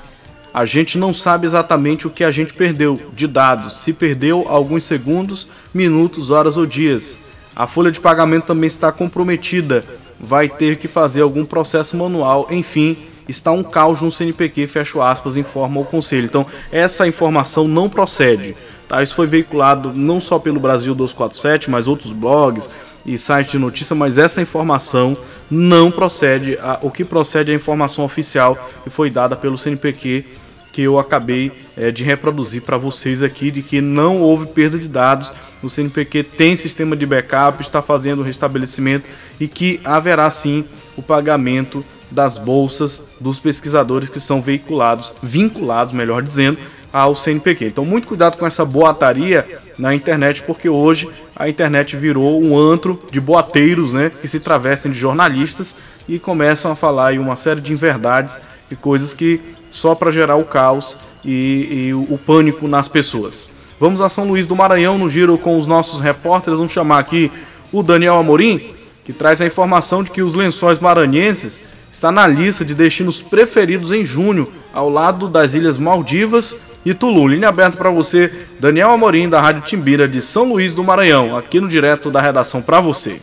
A 0.53 0.65
gente 0.65 0.99
não 0.99 1.15
sabe 1.15 1.47
exatamente 1.47 2.09
o 2.09 2.11
que 2.11 2.25
a 2.25 2.33
gente 2.33 2.53
perdeu 2.53 3.01
de 3.13 3.29
dados, 3.29 3.77
se 3.79 3.93
perdeu 3.93 4.47
alguns 4.49 4.83
segundos, 4.83 5.47
minutos, 5.73 6.29
horas 6.29 6.57
ou 6.57 6.67
dias. 6.67 7.17
A 7.55 7.69
folha 7.69 7.93
de 7.93 8.01
pagamento 8.01 8.47
também 8.47 8.67
está 8.67 8.91
comprometida, 8.91 9.85
vai 10.19 10.49
ter 10.49 10.77
que 10.77 10.89
fazer 10.89 11.21
algum 11.21 11.45
processo 11.45 11.97
manual, 11.97 12.49
enfim, 12.51 12.97
está 13.29 13.53
um 13.53 13.63
caos 13.63 14.01
no 14.01 14.11
CNPq, 14.11 14.67
fecho 14.67 15.01
aspas, 15.01 15.37
informa 15.37 15.81
o 15.81 15.85
conselho. 15.85 16.25
Então, 16.25 16.45
essa 16.73 17.07
informação 17.07 17.69
não 17.69 17.89
procede. 17.89 18.57
Tá? 18.95 19.03
Isso 19.03 19.17
foi 19.17 19.27
veiculado 19.27 19.93
não 19.93 20.21
só 20.21 20.39
pelo 20.39 20.61
Brasil 20.61 20.95
247, 20.95 21.69
mas 21.69 21.89
outros 21.89 22.13
blogs 22.13 22.69
e 23.05 23.19
sites 23.19 23.51
de 23.51 23.59
notícia, 23.59 23.93
mas 23.95 24.19
essa 24.19 24.41
informação 24.41 25.17
não 25.51 25.91
procede. 25.91 26.57
A, 26.59 26.79
o 26.81 26.93
que 26.93 27.05
procede 27.05 27.51
é 27.51 27.55
a 27.55 27.57
informação 27.57 28.05
oficial 28.05 28.57
que 28.85 28.91
foi 28.91 29.11
dada 29.11 29.35
pelo 29.35 29.59
CNPq, 29.59 30.25
que 30.73 30.83
eu 30.83 30.97
acabei 30.97 31.51
é, 31.77 31.91
de 31.91 32.05
reproduzir 32.05 32.63
para 32.63 32.77
vocês 32.77 33.21
aqui, 33.21 33.51
de 33.51 33.63
que 33.63 33.81
não 33.81 34.21
houve 34.21 34.47
perda 34.47 34.79
de 34.79 34.87
dados. 34.87 35.33
O 35.61 35.69
CNPq 35.69 36.23
tem 36.23 36.55
sistema 36.55 36.97
de 36.97 37.05
backup, 37.05 37.61
está 37.63 37.83
fazendo 37.83 38.21
o 38.21 38.25
restabelecimento 38.25 39.07
e 39.41 39.49
que 39.49 39.81
haverá 39.83 40.31
sim 40.31 40.65
o 40.97 41.03
pagamento 41.03 41.85
das 42.13 42.39
bolsas 42.39 43.03
dos 43.21 43.41
pesquisadores 43.41 44.09
que 44.09 44.21
são 44.21 44.41
veiculados, 44.41 45.13
vinculados, 45.21 45.93
melhor 45.93 46.23
dizendo, 46.23 46.59
ao 46.95 47.17
CNPq. 47.17 47.67
Então, 47.67 47.85
muito 47.85 48.07
cuidado 48.07 48.37
com 48.37 48.47
essa 48.47 48.65
boataria 48.65 49.61
na 49.77 49.93
internet, 49.93 50.45
porque 50.45 50.69
hoje 50.69 51.09
a 51.35 51.49
internet 51.49 51.97
virou 51.97 52.41
um 52.41 52.57
antro 52.57 53.01
de 53.11 53.21
boateiros, 53.21 53.93
né, 53.93 54.13
que 54.21 54.29
se 54.29 54.39
travestem 54.39 54.93
de 54.93 54.99
jornalistas 54.99 55.75
e 56.09 56.21
começam 56.21 56.71
a 56.71 56.77
falar 56.77 57.09
aí 57.09 57.19
uma 57.19 57.35
série 57.35 57.61
de 57.61 57.73
inverdades 57.73 58.39
e 58.71 58.77
coisas 58.77 59.13
que 59.13 59.41
só 59.69 59.97
para 59.97 60.13
gerar 60.13 60.37
o 60.37 60.45
caos 60.45 60.97
e, 61.25 61.89
e 61.89 61.95
o, 61.95 62.03
o 62.15 62.17
pânico 62.17 62.69
nas 62.69 62.87
pessoas. 62.87 63.51
Vamos 63.81 64.01
a 64.01 64.09
São 64.09 64.29
Luís 64.29 64.47
do 64.47 64.55
Maranhão 64.55 64.97
no 64.97 65.09
giro 65.09 65.37
com 65.37 65.59
os 65.59 65.67
nossos 65.67 66.01
repórteres. 66.01 66.61
Vamos 66.61 66.73
chamar 66.73 67.01
aqui 67.01 67.29
o 67.73 67.83
Daniel 67.83 68.15
Amorim, 68.15 68.73
que 69.05 69.13
traz 69.13 69.41
a 69.41 69.47
informação 69.47 70.05
de 70.05 70.13
que 70.13 70.23
os 70.23 70.37
lençóis 70.37 70.79
maranhenses 70.79 71.59
está 71.91 72.13
na 72.13 72.25
lista 72.25 72.65
de 72.65 72.73
destinos 72.73 73.21
preferidos 73.21 73.91
em 73.91 74.05
junho, 74.05 74.47
ao 74.73 74.89
lado 74.89 75.27
das 75.27 75.55
Ilhas 75.55 75.77
Maldivas 75.77 76.57
e 76.85 76.95
Tulum. 76.95 77.29
Linha 77.29 77.49
aberta 77.49 77.77
para 77.77 77.91
você, 77.91 78.33
Daniel 78.59 78.91
Amorim, 78.91 79.29
da 79.29 79.41
Rádio 79.41 79.63
Timbira 79.63 80.07
de 80.07 80.21
São 80.21 80.45
Luís 80.45 80.75
do 80.75 80.85
Maranhão, 80.85 81.37
aqui 81.37 81.61
no 81.61 81.69
direto 81.69 82.11
da 82.11 82.21
redação 82.21 82.61
para 82.61 82.81
você. 82.81 83.21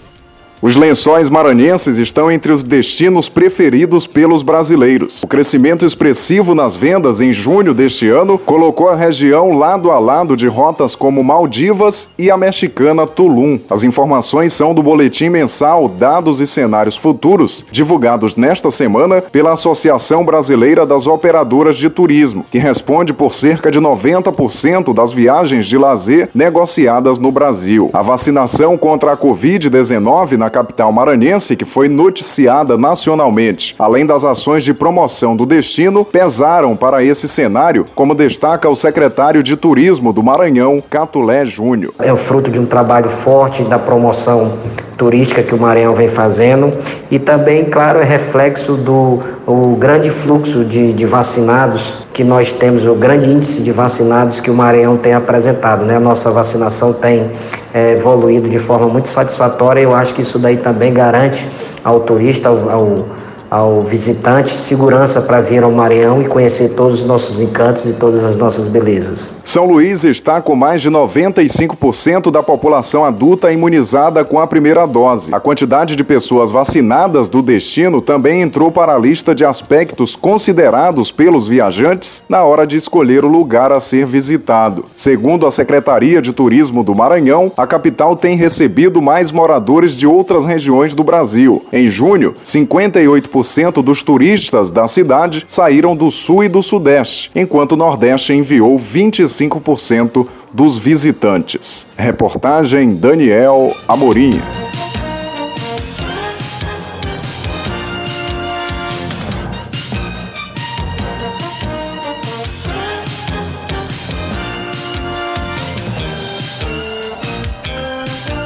Os 0.64 0.76
lençóis 0.76 1.28
maranhenses 1.28 1.98
estão 1.98 2.32
entre 2.32 2.52
os 2.52 2.62
destinos 2.62 3.28
preferidos 3.28 4.06
pelos 4.06 4.44
brasileiros. 4.44 5.24
O 5.24 5.28
crescimento 5.28 5.84
expressivo 5.84 6.54
nas 6.54 6.76
vendas 6.76 7.20
em 7.20 7.34
junho 7.34 7.74
deste 7.74 8.08
ano 8.08 8.38
colocou 8.38 8.88
a 8.88 8.96
região 8.96 9.58
lado 9.58 9.90
a 9.90 9.98
lado 9.98 10.38
de 10.38 10.48
rotas 10.48 10.96
como 10.96 11.24
Maldivas 11.24 12.10
e 12.16 12.30
a 12.30 12.38
mexicana 12.38 13.08
Tulum. 13.08 13.60
As 13.72 13.84
informações 13.84 14.54
são 14.54 14.72
do 14.72 14.84
boletim 14.84 15.30
mensal 15.30 15.90
Dados 15.90 16.40
e 16.40 16.46
Cenários 16.46 16.96
Futuros, 16.96 17.66
divulgados 17.72 18.36
nesta 18.36 18.70
semana 18.70 19.20
pela 19.20 19.54
Associação 19.54 20.24
Brasileira 20.24 20.86
das 20.86 21.08
Operadoras 21.08 21.76
de 21.76 21.90
Turismo, 21.90 22.46
que 22.52 22.60
responde 22.60 23.14
por 23.14 23.34
cerca 23.34 23.72
de 23.72 23.80
90% 23.80 24.94
das 24.94 25.12
viagens 25.12 25.66
de 25.66 25.76
lazer 25.76 26.30
negociadas 26.36 27.18
no 27.18 27.32
Brasil. 27.32 27.90
A 27.94 28.04
vacinação 28.04 28.78
contra 28.78 29.14
a 29.14 29.18
Covid-19 29.18 30.38
na 30.38 30.51
capital 30.52 30.92
maranhense, 30.92 31.56
que 31.56 31.66
foi 31.66 31.90
noticiada 31.90 32.78
nacionalmente, 32.78 33.76
além 33.80 34.06
das 34.06 34.24
ações 34.24 34.64
de 34.64 34.74
promoção 34.74 35.36
do 35.36 35.46
destino, 35.46 36.06
pesaram 36.06 36.76
para 36.76 37.04
esse 37.04 37.28
cenário, 37.28 37.88
como 37.96 38.14
destaca 38.14 38.70
o 38.70 38.76
secretário 38.76 39.42
de 39.42 39.56
Turismo 39.56 40.14
do 40.14 40.22
Maranhão, 40.22 40.84
Catulé 40.88 41.46
Júnior. 41.46 41.94
É 41.98 42.14
o 42.14 42.18
fruto 42.18 42.52
de 42.52 42.60
um 42.60 42.66
trabalho 42.66 43.10
forte 43.10 43.64
da 43.64 43.80
promoção 43.80 44.60
turística 45.02 45.42
que 45.42 45.56
o 45.56 45.58
Maranhão 45.58 45.96
vem 45.96 46.08
fazendo 46.08 46.72
e 47.10 47.18
também, 47.18 47.66
claro, 47.66 47.98
é 47.98 48.04
reflexo 48.04 48.74
do 48.74 49.20
o 49.48 49.76
grande 49.76 50.12
fluxo 50.12 50.64
de, 50.64 50.94
de, 50.94 51.08
vacinados 51.08 52.06
que 52.14 52.24
nós 52.24 52.52
temos, 52.52 52.86
o 52.86 52.94
grande 52.94 53.28
índice 53.28 53.64
de 53.64 53.72
vacinados 53.72 54.40
que 54.40 54.52
o 54.52 54.54
Maranhão 54.54 54.98
tem 54.98 55.16
apresentado. 55.16 55.84
Né? 55.86 55.96
A 55.96 56.00
nossa 56.00 56.30
vacinação 56.30 56.94
tem 56.94 57.32
é, 57.74 57.94
evoluído 57.94 58.48
de 58.48 58.60
forma 58.60 58.86
muito 58.86 59.10
satisfatória 59.10 59.80
e 59.80 59.86
eu 59.86 59.96
acho 59.96 60.14
que 60.14 60.22
isso 60.22 60.38
daí 60.38 60.58
também 60.58 60.94
garante 60.94 61.48
ao 61.84 62.02
turista, 62.02 62.50
ao, 62.50 62.70
ao 62.70 63.06
ao 63.52 63.82
visitante 63.82 64.58
segurança 64.58 65.22
para 65.22 65.42
vir 65.42 65.62
ao 65.62 65.74
Maranhão 65.74 66.22
e 66.22 66.26
conhecer 66.26 66.70
todos 66.70 67.02
os 67.02 67.06
nossos 67.06 67.38
encantos 67.38 67.84
e 67.84 67.92
todas 67.92 68.24
as 68.24 68.38
nossas 68.38 68.70
belezas. 68.70 69.30
São 69.44 69.66
Luís 69.66 70.06
está 70.06 70.40
com 70.40 70.56
mais 70.56 70.82
de 70.82 70.90
95% 70.90 72.32
da 72.32 72.42
população 72.42 73.04
adulta 73.04 73.52
imunizada 73.52 74.24
com 74.24 74.40
a 74.40 74.48
primeira 74.48 74.86
dose. 74.86 75.36
A 75.36 75.40
quantidade 75.42 75.98
de 75.98 76.04
pessoas 76.04 76.50
vacinadas 76.50 77.28
do 77.28 77.42
destino 77.42 78.00
também 78.00 78.42
entrou 78.42 78.72
para 78.72 78.96
a 78.96 78.98
lista 78.98 79.36
de 79.36 79.44
aspectos 79.44 80.16
considerados 80.16 81.12
pelos 81.12 81.46
viajantes 81.46 82.24
na 82.30 82.46
hora 82.46 82.66
de 82.66 82.78
escolher 82.78 83.26
o 83.26 83.28
lugar 83.28 83.74
a 83.74 83.82
ser 83.82 84.06
visitado. 84.06 84.86
Segundo 84.96 85.46
a 85.46 85.52
Secretaria 85.52 86.22
de 86.22 86.32
Turismo 86.32 86.86
do 86.86 86.96
Maranhão, 86.96 87.52
a 87.58 87.68
capital 87.68 88.16
tem 88.16 88.38
recebido 88.38 89.02
mais 89.02 89.30
moradores 89.30 89.92
de 89.92 90.08
outras 90.08 90.46
regiões 90.46 90.96
do 90.96 91.04
Brasil. 91.04 91.66
Em 91.74 91.90
junho, 91.90 92.34
58% 92.46 93.41
40% 93.42 93.84
dos 93.84 94.04
turistas 94.04 94.72
da 94.72 94.88
cidade 94.88 95.44
saíram 95.48 95.96
do 95.96 96.10
sul 96.12 96.44
e 96.44 96.50
do 96.50 96.62
sudeste, 96.62 97.32
enquanto 97.36 97.74
o 97.74 97.78
Nordeste 97.78 98.34
enviou 98.34 98.78
25% 98.80 100.28
dos 100.54 100.78
visitantes. 100.78 101.88
Reportagem 101.98 102.96
Daniel 102.96 103.74
Amorim. 103.88 104.40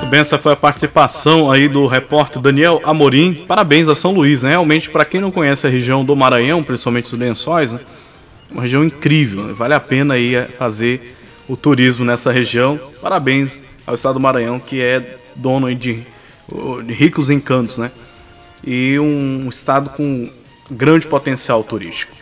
Muito 0.06 0.12
bem, 0.12 0.20
essa 0.20 0.38
foi 0.38 0.54
a 0.54 0.56
participação 0.56 1.52
aí 1.52 1.68
do 1.68 1.88
repórter 1.88 2.39
Daniel 2.39 2.80
Amorim. 2.84 3.34
Parabéns 3.34 3.89
a 3.89 3.96
São 3.96 4.12
Luís, 4.12 4.44
né? 4.44 4.52
Realmente, 4.52 4.88
para 4.88 5.04
quem 5.04 5.20
não 5.20 5.32
conhece 5.32 5.65
a 5.65 5.70
região 5.70 6.06
do 6.06 6.15
Maranhão, 6.15 6.62
principalmente 6.62 7.06
os 7.06 7.20
lençóis, 7.20 7.72
né? 7.72 7.80
uma 8.52 8.62
região 8.62 8.84
incrível. 8.84 9.46
Né? 9.46 9.54
Vale 9.54 9.74
a 9.74 9.80
pena 9.80 10.13
aí 10.13 10.36
é, 10.36 10.44
fazer 10.44 11.18
o 11.50 11.58
turismo 11.58 12.06
nessa 12.06 12.32
região. 12.32 12.80
Parabéns 13.02 13.63
ao 13.88 13.96
estado 13.96 14.13
do 14.13 14.20
Maranhão, 14.20 14.60
que 14.60 14.80
é 14.80 15.18
dono 15.36 15.74
de, 15.74 16.04
de 16.86 16.94
ricos 16.94 17.32
encantos, 17.32 17.80
né? 17.80 17.89
E 18.63 19.00
um 19.00 19.50
estado 19.50 19.89
com 19.89 20.30
grande 20.70 21.08
potencial 21.08 21.63
turístico. 21.63 22.14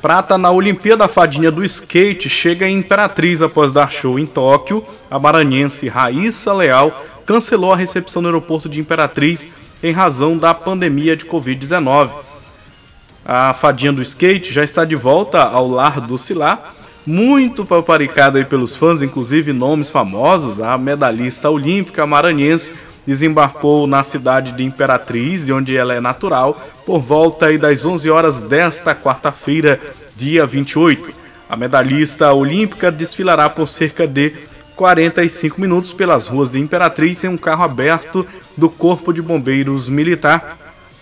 Prata 0.00 0.38
na 0.38 0.50
Olimpíada 0.52 1.08
Fadinha 1.08 1.50
do 1.50 1.64
Skate 1.64 2.28
chega 2.28 2.68
em 2.68 2.78
Imperatriz 2.78 3.42
após 3.42 3.72
dar 3.72 3.90
show 3.90 4.16
em 4.16 4.26
Tóquio. 4.26 4.84
A 5.10 5.18
maranhense 5.18 5.88
Raíssa 5.88 6.52
Leal 6.52 7.04
cancelou 7.26 7.72
a 7.72 7.76
recepção 7.76 8.22
no 8.22 8.28
aeroporto 8.28 8.68
de 8.68 8.78
Imperatriz 8.78 9.48
em 9.82 9.90
razão 9.90 10.38
da 10.38 10.54
pandemia 10.54 11.16
de 11.16 11.24
Covid-19. 11.24 12.10
A 13.24 13.52
Fadinha 13.52 13.92
do 13.92 14.00
Skate 14.00 14.52
já 14.52 14.62
está 14.62 14.84
de 14.84 14.94
volta 14.94 15.42
ao 15.42 15.68
lar 15.68 16.00
do 16.00 16.16
Cilar, 16.16 16.74
muito 17.04 17.64
paparicada 17.64 18.42
pelos 18.44 18.76
fãs, 18.76 19.02
inclusive 19.02 19.52
nomes 19.52 19.90
famosos. 19.90 20.60
A 20.60 20.78
medalhista 20.78 21.50
olímpica 21.50 22.06
maranhense 22.06 22.72
desembarcou 23.08 23.86
na 23.86 24.02
cidade 24.02 24.52
de 24.52 24.62
Imperatriz, 24.62 25.46
de 25.46 25.50
onde 25.50 25.74
ela 25.74 25.94
é 25.94 26.00
natural, 26.00 26.62
por 26.84 27.00
volta 27.00 27.56
das 27.56 27.86
11 27.86 28.10
horas 28.10 28.38
desta 28.38 28.94
quarta-feira, 28.94 29.80
dia 30.14 30.44
28. 30.44 31.10
A 31.48 31.56
medalhista 31.56 32.30
olímpica 32.34 32.92
desfilará 32.92 33.48
por 33.48 33.66
cerca 33.66 34.06
de 34.06 34.34
45 34.76 35.58
minutos 35.58 35.90
pelas 35.90 36.26
ruas 36.26 36.50
de 36.50 36.60
Imperatriz 36.60 37.24
em 37.24 37.28
um 37.28 37.38
carro 37.38 37.64
aberto 37.64 38.26
do 38.54 38.68
Corpo 38.68 39.10
de 39.10 39.22
Bombeiros 39.22 39.88
Militar 39.88 40.58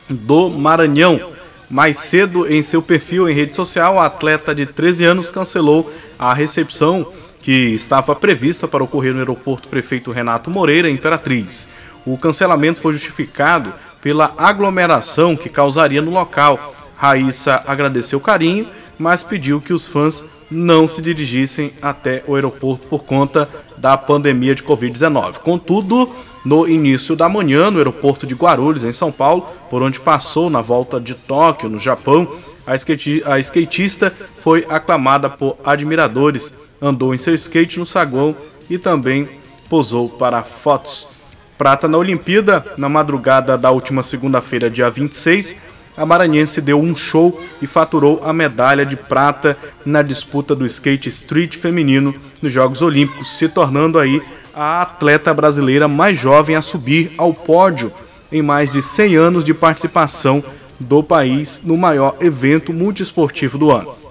do 0.09 0.49
Maranhão. 0.49 1.33
Mais 1.69 1.97
cedo, 1.99 2.47
em 2.47 2.63
seu 2.63 2.81
perfil 2.81 3.29
em 3.29 3.35
rede 3.35 3.57
social, 3.57 3.99
a 3.99 4.07
atleta 4.07 4.55
de 4.55 4.65
13 4.65 5.05
anos 5.05 5.29
cancelou 5.29 5.93
a 6.17 6.33
recepção 6.33 7.13
que 7.41 7.75
estava 7.75 8.15
prevista 8.15 8.69
para 8.69 8.85
ocorrer 8.85 9.13
no 9.13 9.19
aeroporto 9.19 9.67
Prefeito 9.67 10.13
Renato 10.13 10.51
Moreira, 10.51 10.89
Imperatriz. 10.89 11.67
O 12.07 12.17
cancelamento 12.17 12.81
foi 12.81 12.93
justificado 12.93 13.75
pela 14.01 14.33
aglomeração 14.39 15.37
que 15.37 15.49
causaria 15.49 16.01
no 16.01 16.13
local. 16.13 16.75
Raíssa 16.97 17.65
agradeceu 17.67 18.21
o 18.21 18.23
carinho, 18.23 18.69
mas 18.97 19.23
pediu 19.23 19.61
que 19.61 19.73
os 19.73 19.87
fãs 19.87 20.25
não 20.51 20.87
se 20.87 21.03
dirigissem 21.03 21.73
até 21.83 22.23
o 22.27 22.37
aeroporto 22.37 22.87
por 22.87 23.03
conta 23.03 23.49
da 23.77 23.97
pandemia 23.97 24.55
de 24.55 24.63
Covid-19. 24.63 25.39
Contudo, 25.39 26.09
no 26.45 26.69
início 26.69 27.17
da 27.17 27.29
manhã, 27.29 27.71
no 27.71 27.79
aeroporto 27.79 28.27
de 28.27 28.35
Guarulhos, 28.35 28.85
em 28.85 28.93
São 28.93 29.11
Paulo, 29.11 29.47
por 29.69 29.83
onde 29.83 29.99
passou 29.99 30.49
na 30.49 30.61
volta 30.61 31.01
de 31.01 31.15
Tóquio, 31.15 31.69
no 31.69 31.79
Japão, 31.79 32.29
a, 32.65 32.77
skate, 32.77 33.23
a 33.27 33.39
skatista 33.41 34.15
foi 34.43 34.65
aclamada 34.69 35.29
por 35.29 35.57
admiradores, 35.65 36.55
andou 36.81 37.13
em 37.13 37.19
seu 37.19 37.35
skate 37.35 37.81
no 37.81 37.85
saguão 37.85 38.37
e 38.71 38.79
também 38.79 39.29
posou 39.69 40.09
para 40.09 40.43
fotos. 40.45 41.16
Prata 41.59 41.89
na 41.89 41.97
Olimpíada, 41.97 42.65
na 42.77 42.89
madrugada 42.89 43.57
da 43.57 43.71
última 43.71 44.03
segunda-feira, 44.03 44.69
dia 44.69 44.91
26, 44.91 45.57
a 45.97 46.05
maranhense 46.05 46.61
deu 46.61 46.79
um 46.79 46.95
show 46.95 47.43
e 47.63 47.67
faturou 47.67 48.21
a 48.23 48.33
medalha 48.33 48.85
de 48.85 48.95
prata 48.95 49.57
na 49.85 50.03
disputa 50.03 50.55
do 50.55 50.67
skate 50.67 51.09
street 51.09 51.57
feminino 51.57 52.15
nos 52.43 52.53
Jogos 52.53 52.83
Olímpicos, 52.83 53.39
se 53.39 53.49
tornando 53.49 53.99
aí 53.99 54.21
a 54.55 54.83
atleta 54.83 55.33
brasileira 55.33 55.89
mais 55.89 56.19
jovem 56.19 56.57
a 56.57 56.63
subir 56.63 57.13
ao 57.17 57.33
pódio 57.33 57.91
em 58.31 58.43
mais 58.43 58.73
de 58.73 58.83
100 58.83 59.17
anos 59.17 59.45
de 59.45 59.55
participação 59.55 60.45
do 60.79 61.03
país 61.03 61.63
no 61.65 61.77
maior 61.77 62.17
evento 62.21 62.73
multiesportivo 62.73 63.57
do 63.57 63.71
ano 63.71 64.06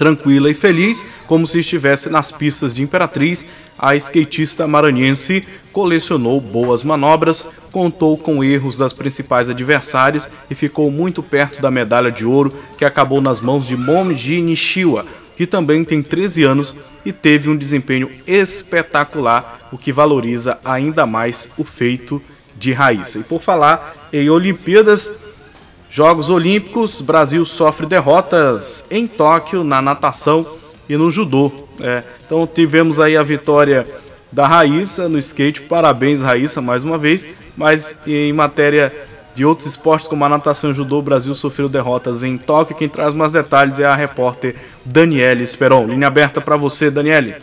tranquila 0.00 0.50
e 0.50 0.54
feliz, 0.54 1.06
como 1.26 1.46
se 1.46 1.60
estivesse 1.60 2.08
nas 2.08 2.32
pistas 2.32 2.74
de 2.74 2.82
Imperatriz, 2.82 3.46
a 3.78 3.94
skatista 3.94 4.66
maranhense 4.66 5.46
colecionou 5.74 6.40
boas 6.40 6.82
manobras, 6.82 7.46
contou 7.70 8.16
com 8.16 8.42
erros 8.42 8.78
das 8.78 8.94
principais 8.94 9.50
adversárias 9.50 10.26
e 10.50 10.54
ficou 10.54 10.90
muito 10.90 11.22
perto 11.22 11.60
da 11.60 11.70
medalha 11.70 12.10
de 12.10 12.24
ouro 12.24 12.50
que 12.78 12.84
acabou 12.86 13.20
nas 13.20 13.42
mãos 13.42 13.66
de 13.66 13.76
Momji 13.76 14.40
Nishiwa, 14.40 15.04
que 15.36 15.46
também 15.46 15.84
tem 15.84 16.02
13 16.02 16.44
anos 16.44 16.74
e 17.04 17.12
teve 17.12 17.50
um 17.50 17.56
desempenho 17.56 18.10
espetacular, 18.26 19.68
o 19.70 19.76
que 19.76 19.92
valoriza 19.92 20.58
ainda 20.64 21.04
mais 21.04 21.46
o 21.58 21.64
feito 21.64 22.22
de 22.56 22.72
Raíssa. 22.72 23.18
E 23.18 23.22
por 23.22 23.42
falar 23.42 24.08
em 24.10 24.30
Olimpíadas, 24.30 25.28
Jogos 25.92 26.30
Olímpicos, 26.30 27.00
Brasil 27.00 27.44
sofre 27.44 27.84
derrotas 27.84 28.86
em 28.92 29.08
Tóquio 29.08 29.64
na 29.64 29.82
natação 29.82 30.46
e 30.88 30.96
no 30.96 31.10
judô. 31.10 31.50
É, 31.80 32.04
então 32.24 32.46
tivemos 32.46 33.00
aí 33.00 33.16
a 33.16 33.24
vitória 33.24 33.84
da 34.30 34.46
Raíssa 34.46 35.08
no 35.08 35.18
skate, 35.18 35.62
parabéns 35.62 36.22
Raíssa 36.22 36.60
mais 36.60 36.84
uma 36.84 36.96
vez, 36.96 37.26
mas 37.56 37.98
em 38.06 38.32
matéria 38.32 38.94
de 39.34 39.44
outros 39.44 39.68
esportes 39.68 40.06
como 40.06 40.24
a 40.24 40.28
natação 40.28 40.70
e 40.70 40.72
o 40.72 40.76
judô, 40.76 41.00
o 41.00 41.02
Brasil 41.02 41.34
sofreu 41.34 41.68
derrotas 41.68 42.22
em 42.22 42.38
Tóquio. 42.38 42.76
Quem 42.76 42.88
traz 42.88 43.12
mais 43.12 43.32
detalhes 43.32 43.80
é 43.80 43.84
a 43.84 43.96
repórter 43.96 44.54
Daniele 44.84 45.42
Esperon. 45.42 45.86
Linha 45.86 46.06
aberta 46.06 46.40
para 46.40 46.56
você, 46.56 46.88
Daniele. 46.88 47.34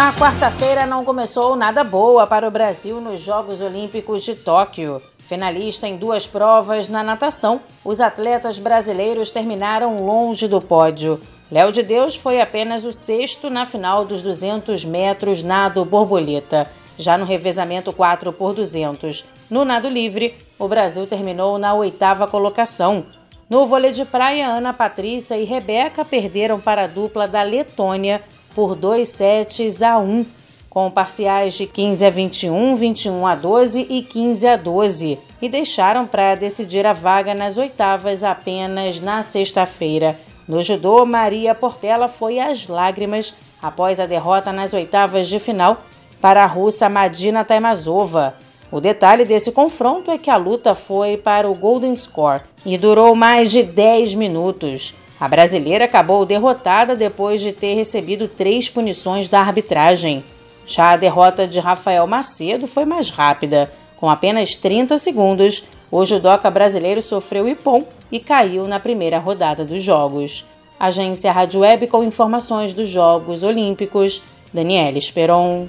A 0.00 0.12
quarta-feira 0.12 0.86
não 0.86 1.04
começou 1.04 1.56
nada 1.56 1.82
boa 1.82 2.24
para 2.24 2.46
o 2.46 2.52
Brasil 2.52 3.00
nos 3.00 3.20
Jogos 3.20 3.60
Olímpicos 3.60 4.22
de 4.22 4.36
Tóquio. 4.36 5.02
Finalista 5.26 5.88
em 5.88 5.96
duas 5.96 6.24
provas 6.24 6.88
na 6.88 7.02
natação, 7.02 7.60
os 7.84 8.00
atletas 8.00 8.60
brasileiros 8.60 9.32
terminaram 9.32 10.06
longe 10.06 10.46
do 10.46 10.60
pódio. 10.60 11.20
Léo 11.50 11.72
de 11.72 11.82
Deus 11.82 12.14
foi 12.14 12.40
apenas 12.40 12.84
o 12.84 12.92
sexto 12.92 13.50
na 13.50 13.66
final 13.66 14.04
dos 14.04 14.22
200 14.22 14.84
metros 14.84 15.42
nado 15.42 15.84
borboleta. 15.84 16.70
Já 16.96 17.18
no 17.18 17.24
revezamento 17.24 17.92
4 17.92 18.32
por 18.32 18.54
200 18.54 19.24
no 19.50 19.64
nado 19.64 19.88
livre, 19.88 20.36
o 20.60 20.68
Brasil 20.68 21.08
terminou 21.08 21.58
na 21.58 21.74
oitava 21.74 22.28
colocação. 22.28 23.04
No 23.50 23.66
vôlei 23.66 23.90
de 23.90 24.04
praia, 24.04 24.46
Ana 24.46 24.72
Patrícia 24.72 25.36
e 25.36 25.44
Rebeca 25.44 26.04
perderam 26.04 26.60
para 26.60 26.84
a 26.84 26.86
dupla 26.86 27.26
da 27.26 27.42
Letônia 27.42 28.22
por 28.58 28.74
2 28.74 29.06
sets 29.06 29.82
a 29.82 29.98
1, 29.98 30.26
com 30.68 30.90
parciais 30.90 31.54
de 31.54 31.64
15 31.64 32.04
a 32.04 32.10
21, 32.10 32.74
21 32.74 33.24
a 33.24 33.36
12 33.36 33.86
e 33.88 34.02
15 34.02 34.48
a 34.48 34.56
12, 34.56 35.16
e 35.40 35.48
deixaram 35.48 36.04
para 36.08 36.34
decidir 36.34 36.84
a 36.84 36.92
vaga 36.92 37.34
nas 37.34 37.56
oitavas 37.56 38.24
apenas 38.24 39.00
na 39.00 39.22
sexta-feira. 39.22 40.18
No 40.48 40.60
judô, 40.60 41.06
Maria 41.06 41.54
Portela 41.54 42.08
foi 42.08 42.40
às 42.40 42.66
lágrimas 42.66 43.32
após 43.62 44.00
a 44.00 44.06
derrota 44.06 44.52
nas 44.52 44.74
oitavas 44.74 45.28
de 45.28 45.38
final 45.38 45.80
para 46.20 46.42
a 46.42 46.46
russa 46.46 46.88
Madina 46.88 47.44
Taimazova. 47.44 48.34
O 48.72 48.80
detalhe 48.80 49.24
desse 49.24 49.52
confronto 49.52 50.10
é 50.10 50.18
que 50.18 50.30
a 50.30 50.36
luta 50.36 50.74
foi 50.74 51.16
para 51.16 51.48
o 51.48 51.54
Golden 51.54 51.94
Score 51.94 52.42
e 52.66 52.76
durou 52.76 53.14
mais 53.14 53.52
de 53.52 53.62
10 53.62 54.16
minutos. 54.16 54.94
A 55.20 55.26
brasileira 55.26 55.84
acabou 55.84 56.24
derrotada 56.24 56.94
depois 56.94 57.40
de 57.40 57.52
ter 57.52 57.74
recebido 57.74 58.28
três 58.28 58.68
punições 58.68 59.28
da 59.28 59.40
arbitragem. 59.40 60.22
Já 60.64 60.92
a 60.92 60.96
derrota 60.96 61.46
de 61.46 61.58
Rafael 61.58 62.06
Macedo 62.06 62.66
foi 62.66 62.84
mais 62.84 63.10
rápida. 63.10 63.72
Com 63.96 64.08
apenas 64.08 64.54
30 64.54 64.96
segundos, 64.96 65.64
o 65.90 66.04
judoca 66.04 66.48
brasileiro 66.50 67.02
sofreu 67.02 67.48
ipom 67.48 67.84
e 68.12 68.20
caiu 68.20 68.68
na 68.68 68.78
primeira 68.78 69.18
rodada 69.18 69.64
dos 69.64 69.82
Jogos. 69.82 70.44
Agência 70.78 71.32
Rádio 71.32 71.60
Web 71.60 71.88
com 71.88 72.04
informações 72.04 72.72
dos 72.72 72.88
Jogos 72.88 73.42
Olímpicos, 73.42 74.22
Daniela 74.54 74.98
Esperon. 74.98 75.66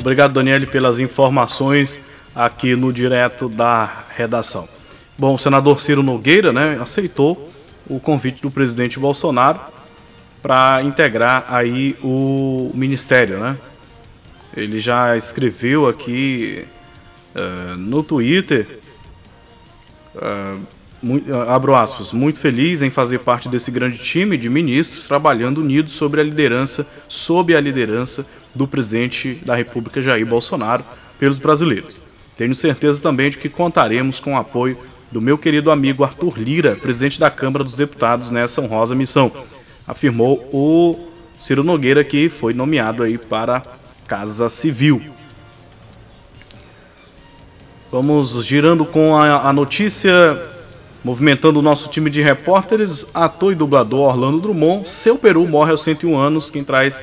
Obrigado, 0.00 0.32
Daniele, 0.32 0.66
pelas 0.66 0.98
informações 0.98 2.00
aqui 2.34 2.74
no 2.74 2.92
direto 2.92 3.48
da 3.48 4.04
redação. 4.16 4.79
Bom, 5.20 5.34
o 5.34 5.38
senador 5.38 5.78
Ciro 5.82 6.02
Nogueira 6.02 6.50
né, 6.50 6.78
aceitou 6.80 7.46
o 7.86 8.00
convite 8.00 8.40
do 8.40 8.50
presidente 8.50 8.98
Bolsonaro 8.98 9.60
para 10.40 10.82
integrar 10.82 11.44
aí 11.50 11.94
o 12.02 12.70
ministério, 12.74 13.38
né? 13.38 13.58
Ele 14.56 14.80
já 14.80 15.18
escreveu 15.18 15.86
aqui 15.86 16.64
uh, 17.36 17.76
no 17.76 18.02
Twitter, 18.02 18.78
uh, 20.14 20.58
muito, 21.02 21.30
uh, 21.30 21.50
abro 21.50 21.74
aspas, 21.74 22.14
muito 22.14 22.40
feliz 22.40 22.80
em 22.80 22.88
fazer 22.88 23.18
parte 23.18 23.46
desse 23.46 23.70
grande 23.70 23.98
time 23.98 24.38
de 24.38 24.48
ministros 24.48 25.06
trabalhando 25.06 25.58
unidos 25.58 25.92
sobre 25.92 26.22
a 26.22 26.24
liderança, 26.24 26.86
sob 27.06 27.54
a 27.54 27.60
liderança 27.60 28.24
do 28.54 28.66
presidente 28.66 29.34
da 29.44 29.54
República 29.54 30.00
Jair 30.00 30.24
Bolsonaro 30.24 30.82
pelos 31.18 31.38
brasileiros. 31.38 32.02
Tenho 32.38 32.54
certeza 32.54 33.02
também 33.02 33.28
de 33.28 33.36
que 33.36 33.50
contaremos 33.50 34.18
com 34.18 34.32
o 34.32 34.38
apoio 34.38 34.78
do 35.10 35.20
meu 35.20 35.36
querido 35.36 35.70
amigo 35.70 36.04
Arthur 36.04 36.38
Lira, 36.38 36.76
presidente 36.76 37.18
da 37.18 37.30
Câmara 37.30 37.64
dos 37.64 37.76
Deputados 37.76 38.30
nessa 38.30 38.60
honrosa 38.60 38.94
missão, 38.94 39.32
afirmou 39.86 40.48
o 40.52 41.08
Ciro 41.38 41.64
Nogueira, 41.64 42.04
que 42.04 42.28
foi 42.28 42.54
nomeado 42.54 43.02
aí 43.02 43.18
para 43.18 43.62
Casa 44.06 44.48
Civil. 44.48 45.02
Vamos 47.90 48.44
girando 48.44 48.84
com 48.84 49.16
a, 49.16 49.48
a 49.48 49.52
notícia, 49.52 50.12
movimentando 51.02 51.58
o 51.58 51.62
nosso 51.62 51.88
time 51.88 52.08
de 52.08 52.22
repórteres, 52.22 53.06
ator 53.12 53.52
e 53.52 53.56
dublador 53.56 54.10
Orlando 54.10 54.40
Drummond, 54.40 54.88
seu 54.88 55.18
Peru 55.18 55.46
morre 55.48 55.72
aos 55.72 55.82
101 55.82 56.16
anos, 56.16 56.50
quem 56.50 56.62
traz 56.62 57.02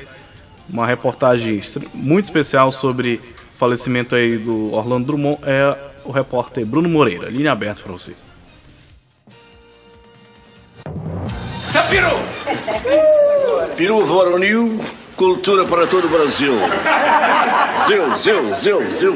uma 0.66 0.86
reportagem 0.86 1.60
muito 1.92 2.24
especial 2.24 2.72
sobre 2.72 3.16
o 3.54 3.58
falecimento 3.58 4.14
aí 4.14 4.38
do 4.38 4.72
Orlando 4.72 5.08
Drummond 5.08 5.40
é 5.42 5.76
o 6.08 6.10
repórter 6.10 6.64
Bruno 6.64 6.88
Moreira. 6.88 7.28
Linha 7.28 7.52
aberta 7.52 7.82
para 7.82 7.92
você. 7.92 8.14
Seu 11.70 11.82
Peru! 11.84 12.16
Peru 13.76 14.06
Voronil, 14.06 14.80
cultura 15.14 15.66
para 15.66 15.86
todo 15.86 16.06
o 16.06 16.08
Brasil. 16.08 16.54
Zeu, 17.86 18.18
zeu, 18.18 18.54
zeu, 18.54 18.94
zeu. 18.94 19.14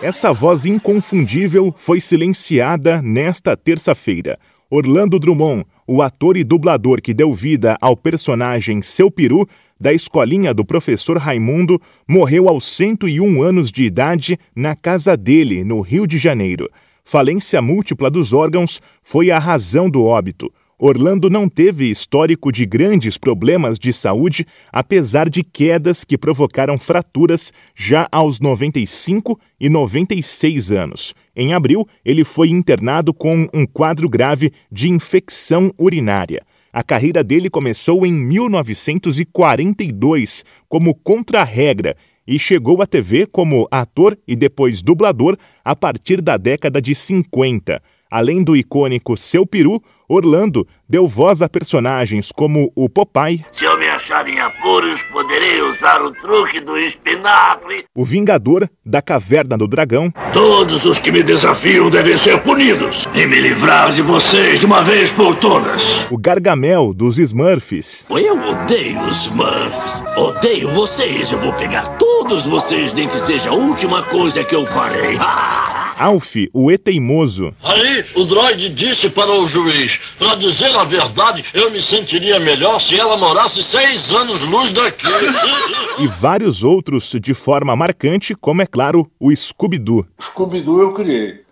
Essa 0.00 0.32
voz 0.32 0.64
inconfundível 0.64 1.74
foi 1.76 2.00
silenciada 2.00 3.02
nesta 3.02 3.54
terça-feira. 3.54 4.38
Orlando 4.70 5.18
Drummond, 5.18 5.66
o 5.86 6.00
ator 6.00 6.38
e 6.38 6.42
dublador 6.42 7.02
que 7.02 7.12
deu 7.12 7.34
vida 7.34 7.76
ao 7.82 7.94
personagem 7.94 8.80
Seu 8.80 9.10
Peru, 9.10 9.46
da 9.78 9.92
escolinha 9.92 10.54
do 10.54 10.64
professor 10.64 11.16
Raimundo, 11.18 11.80
morreu 12.08 12.48
aos 12.48 12.64
101 12.64 13.42
anos 13.42 13.70
de 13.70 13.84
idade 13.84 14.38
na 14.54 14.74
casa 14.74 15.16
dele, 15.16 15.64
no 15.64 15.80
Rio 15.80 16.06
de 16.06 16.18
Janeiro. 16.18 16.70
Falência 17.04 17.60
múltipla 17.60 18.10
dos 18.10 18.32
órgãos 18.32 18.80
foi 19.02 19.30
a 19.30 19.38
razão 19.38 19.90
do 19.90 20.04
óbito. 20.04 20.52
Orlando 20.78 21.30
não 21.30 21.48
teve 21.48 21.88
histórico 21.88 22.50
de 22.50 22.66
grandes 22.66 23.16
problemas 23.16 23.78
de 23.78 23.92
saúde, 23.92 24.44
apesar 24.72 25.28
de 25.28 25.44
quedas 25.44 26.02
que 26.02 26.18
provocaram 26.18 26.76
fraturas 26.76 27.52
já 27.74 28.08
aos 28.10 28.40
95 28.40 29.38
e 29.60 29.68
96 29.68 30.72
anos. 30.72 31.14
Em 31.36 31.54
abril, 31.54 31.86
ele 32.04 32.24
foi 32.24 32.48
internado 32.48 33.14
com 33.14 33.48
um 33.54 33.64
quadro 33.66 34.08
grave 34.08 34.52
de 34.70 34.90
infecção 34.90 35.72
urinária. 35.78 36.44
A 36.74 36.82
carreira 36.82 37.22
dele 37.22 37.48
começou 37.48 38.04
em 38.04 38.12
1942 38.12 40.44
como 40.68 40.92
contra-regra 40.92 41.96
e 42.26 42.36
chegou 42.36 42.82
à 42.82 42.86
TV 42.86 43.26
como 43.26 43.68
ator 43.70 44.18
e 44.26 44.34
depois 44.34 44.82
dublador 44.82 45.38
a 45.64 45.76
partir 45.76 46.20
da 46.20 46.36
década 46.36 46.82
de 46.82 46.92
50. 46.92 47.80
Além 48.14 48.44
do 48.44 48.54
icônico 48.54 49.16
Seu 49.16 49.44
Peru, 49.44 49.82
Orlando 50.08 50.64
deu 50.88 51.08
voz 51.08 51.42
a 51.42 51.48
personagens 51.48 52.30
como 52.30 52.70
o 52.72 52.88
Popeye. 52.88 53.44
Se 53.58 53.64
eu 53.64 53.76
me 53.76 53.88
achar 53.88 54.28
em 54.28 54.38
apuros, 54.38 55.02
poderei 55.10 55.60
usar 55.62 56.00
o 56.00 56.12
truque 56.12 56.60
do 56.60 56.78
espinafre. 56.78 57.86
O 57.92 58.04
Vingador 58.04 58.70
da 58.86 59.02
Caverna 59.02 59.58
do 59.58 59.66
Dragão. 59.66 60.12
Todos 60.32 60.84
os 60.84 61.00
que 61.00 61.10
me 61.10 61.24
desafiam 61.24 61.90
devem 61.90 62.16
ser 62.16 62.40
punidos. 62.40 63.04
E 63.16 63.26
me 63.26 63.40
livrar 63.40 63.90
de 63.90 64.02
vocês 64.02 64.60
de 64.60 64.66
uma 64.66 64.84
vez 64.84 65.12
por 65.12 65.34
todas. 65.34 66.06
O 66.08 66.16
Gargamel 66.16 66.94
dos 66.94 67.18
Smurfs. 67.18 68.06
Eu 68.10 68.38
odeio 68.48 69.00
os 69.00 69.24
Smurfs. 69.24 70.02
Odeio 70.16 70.68
vocês. 70.68 71.32
Eu 71.32 71.40
vou 71.40 71.52
pegar 71.54 71.98
todos 71.98 72.46
vocês, 72.46 72.94
nem 72.94 73.08
que 73.08 73.20
seja 73.22 73.50
a 73.50 73.54
última 73.54 74.04
coisa 74.04 74.44
que 74.44 74.54
eu 74.54 74.64
farei. 74.64 75.18
Alf, 75.98 76.34
o 76.52 76.70
E 76.70 76.78
Teimoso. 76.78 77.54
Aí, 77.62 78.04
o 78.16 78.24
droid 78.24 78.68
disse 78.70 79.08
para 79.10 79.30
o 79.30 79.46
juiz: 79.46 80.00
Para 80.18 80.34
dizer 80.34 80.74
a 80.76 80.84
verdade, 80.84 81.44
eu 81.54 81.70
me 81.70 81.80
sentiria 81.80 82.40
melhor 82.40 82.80
se 82.80 82.98
ela 82.98 83.16
morasse 83.16 83.62
seis 83.62 84.12
anos 84.12 84.42
luz 84.42 84.72
daqui. 84.72 85.06
e 85.98 86.06
vários 86.06 86.64
outros 86.64 87.14
de 87.20 87.34
forma 87.34 87.76
marcante, 87.76 88.34
como 88.34 88.62
é 88.62 88.66
claro, 88.66 89.08
o 89.20 89.34
Scooby-Doo. 89.34 90.06
Scooby-Doo 90.20 90.80
eu 90.80 90.92
criei. 90.92 91.44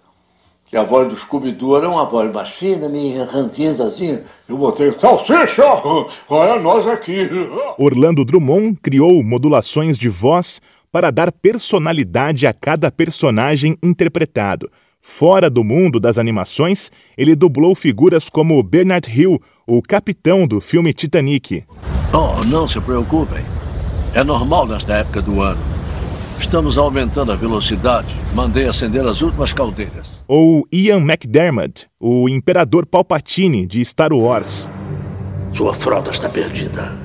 Que 0.66 0.76
a 0.78 0.84
voz 0.84 1.06
do 1.06 1.20
Scooby-Doo 1.20 1.76
era 1.76 1.88
uma 1.88 2.08
voz 2.08 2.32
mais 2.32 2.48
fina, 2.58 2.88
meio 2.88 3.24
ranzinza 3.26 3.84
assim. 3.84 4.20
Eu 4.48 4.56
botei 4.56 4.90
salsicha! 4.98 5.64
Olha 6.30 6.58
nós 6.60 6.86
aqui! 6.86 7.28
Orlando 7.78 8.24
Drummond 8.24 8.78
criou 8.82 9.22
modulações 9.22 9.98
de 9.98 10.08
voz 10.08 10.62
para 10.92 11.10
dar 11.10 11.32
personalidade 11.32 12.46
a 12.46 12.52
cada 12.52 12.92
personagem 12.92 13.78
interpretado. 13.82 14.70
Fora 15.00 15.50
do 15.50 15.64
mundo 15.64 15.98
das 15.98 16.18
animações, 16.18 16.92
ele 17.18 17.34
dublou 17.34 17.74
figuras 17.74 18.28
como 18.28 18.62
Bernard 18.62 19.10
Hill, 19.10 19.40
o 19.66 19.82
capitão 19.82 20.46
do 20.46 20.60
filme 20.60 20.92
Titanic. 20.92 21.64
Oh, 22.12 22.46
não 22.46 22.68
se 22.68 22.80
preocupem. 22.80 23.42
É 24.14 24.22
normal 24.22 24.68
nesta 24.68 24.92
época 24.92 25.22
do 25.22 25.40
ano. 25.40 25.60
Estamos 26.38 26.76
aumentando 26.76 27.32
a 27.32 27.36
velocidade. 27.36 28.14
Mandei 28.34 28.66
acender 28.66 29.04
as 29.06 29.22
últimas 29.22 29.52
caldeiras. 29.52 30.22
Ou 30.28 30.66
Ian 30.70 30.98
McDermott, 30.98 31.86
o 31.98 32.28
Imperador 32.28 32.84
Palpatine 32.84 33.66
de 33.66 33.82
Star 33.84 34.12
Wars. 34.12 34.70
Sua 35.54 35.72
frota 35.72 36.10
está 36.10 36.28
perdida. 36.28 37.01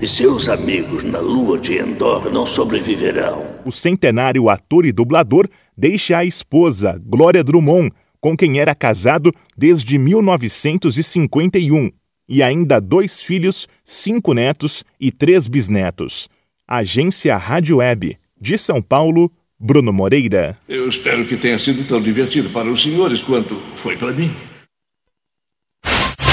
E 0.00 0.08
seus 0.08 0.48
amigos 0.48 1.04
na 1.04 1.20
lua 1.20 1.56
de 1.56 1.78
Endor 1.78 2.28
não 2.28 2.44
sobreviverão. 2.44 3.46
O 3.64 3.70
centenário 3.70 4.48
ator 4.48 4.84
e 4.84 4.90
dublador 4.90 5.48
deixa 5.76 6.18
a 6.18 6.24
esposa, 6.24 7.00
Glória 7.06 7.44
Drummond, 7.44 7.92
com 8.20 8.36
quem 8.36 8.58
era 8.58 8.74
casado 8.74 9.32
desde 9.56 9.96
1951, 9.96 11.90
e 12.28 12.42
ainda 12.42 12.80
dois 12.80 13.20
filhos, 13.22 13.68
cinco 13.84 14.34
netos 14.34 14.82
e 14.98 15.12
três 15.12 15.46
bisnetos. 15.46 16.28
Agência 16.66 17.36
Rádio 17.36 17.76
Web, 17.76 18.18
de 18.40 18.58
São 18.58 18.82
Paulo, 18.82 19.30
Bruno 19.60 19.92
Moreira. 19.92 20.58
Eu 20.68 20.88
espero 20.88 21.24
que 21.24 21.36
tenha 21.36 21.58
sido 21.58 21.86
tão 21.86 22.02
divertido 22.02 22.50
para 22.50 22.70
os 22.70 22.82
senhores 22.82 23.22
quanto 23.22 23.54
foi 23.76 23.96
para 23.96 24.12
mim. 24.12 24.34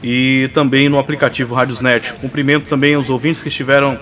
e 0.00 0.48
também 0.54 0.88
no 0.88 0.96
aplicativo 0.96 1.56
Radiosnet. 1.56 2.14
Cumprimento 2.14 2.66
também 2.66 2.96
os 2.96 3.10
ouvintes 3.10 3.42
que 3.42 3.48
estiveram 3.48 3.98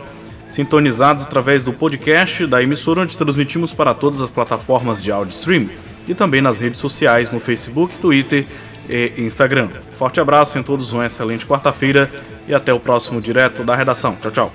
sintonizados 0.49 1.23
através 1.23 1.63
do 1.63 1.73
podcast 1.73 2.47
da 2.47 2.63
emissora, 2.63 3.01
onde 3.01 3.17
transmitimos 3.17 3.73
para 3.73 3.93
todas 3.95 4.21
as 4.21 4.31
plataformas 4.31 5.03
de 5.03 5.11
áudio 5.11 5.33
streaming 5.33 5.71
e 6.09 6.15
também 6.15 6.41
nas 6.41 6.61
redes 6.61 6.79
sociais 6.79 7.31
no 7.31 7.41
Facebook, 7.41 7.95
Twitter 8.01 8.47
e 8.89 9.13
Instagram. 9.19 9.69
Forte 9.99 10.21
abraço 10.21 10.59
em 10.59 10.63
todos, 10.63 10.93
uma 10.93 11.07
excelente 11.07 11.47
quarta-feira 11.47 12.11
e 12.47 12.55
até 12.55 12.73
o 12.73 12.79
próximo 12.79 13.21
direto 13.21 13.65
da 13.65 13.75
redação. 13.75 14.17
Tchau, 14.17 14.31
tchau. 14.31 14.53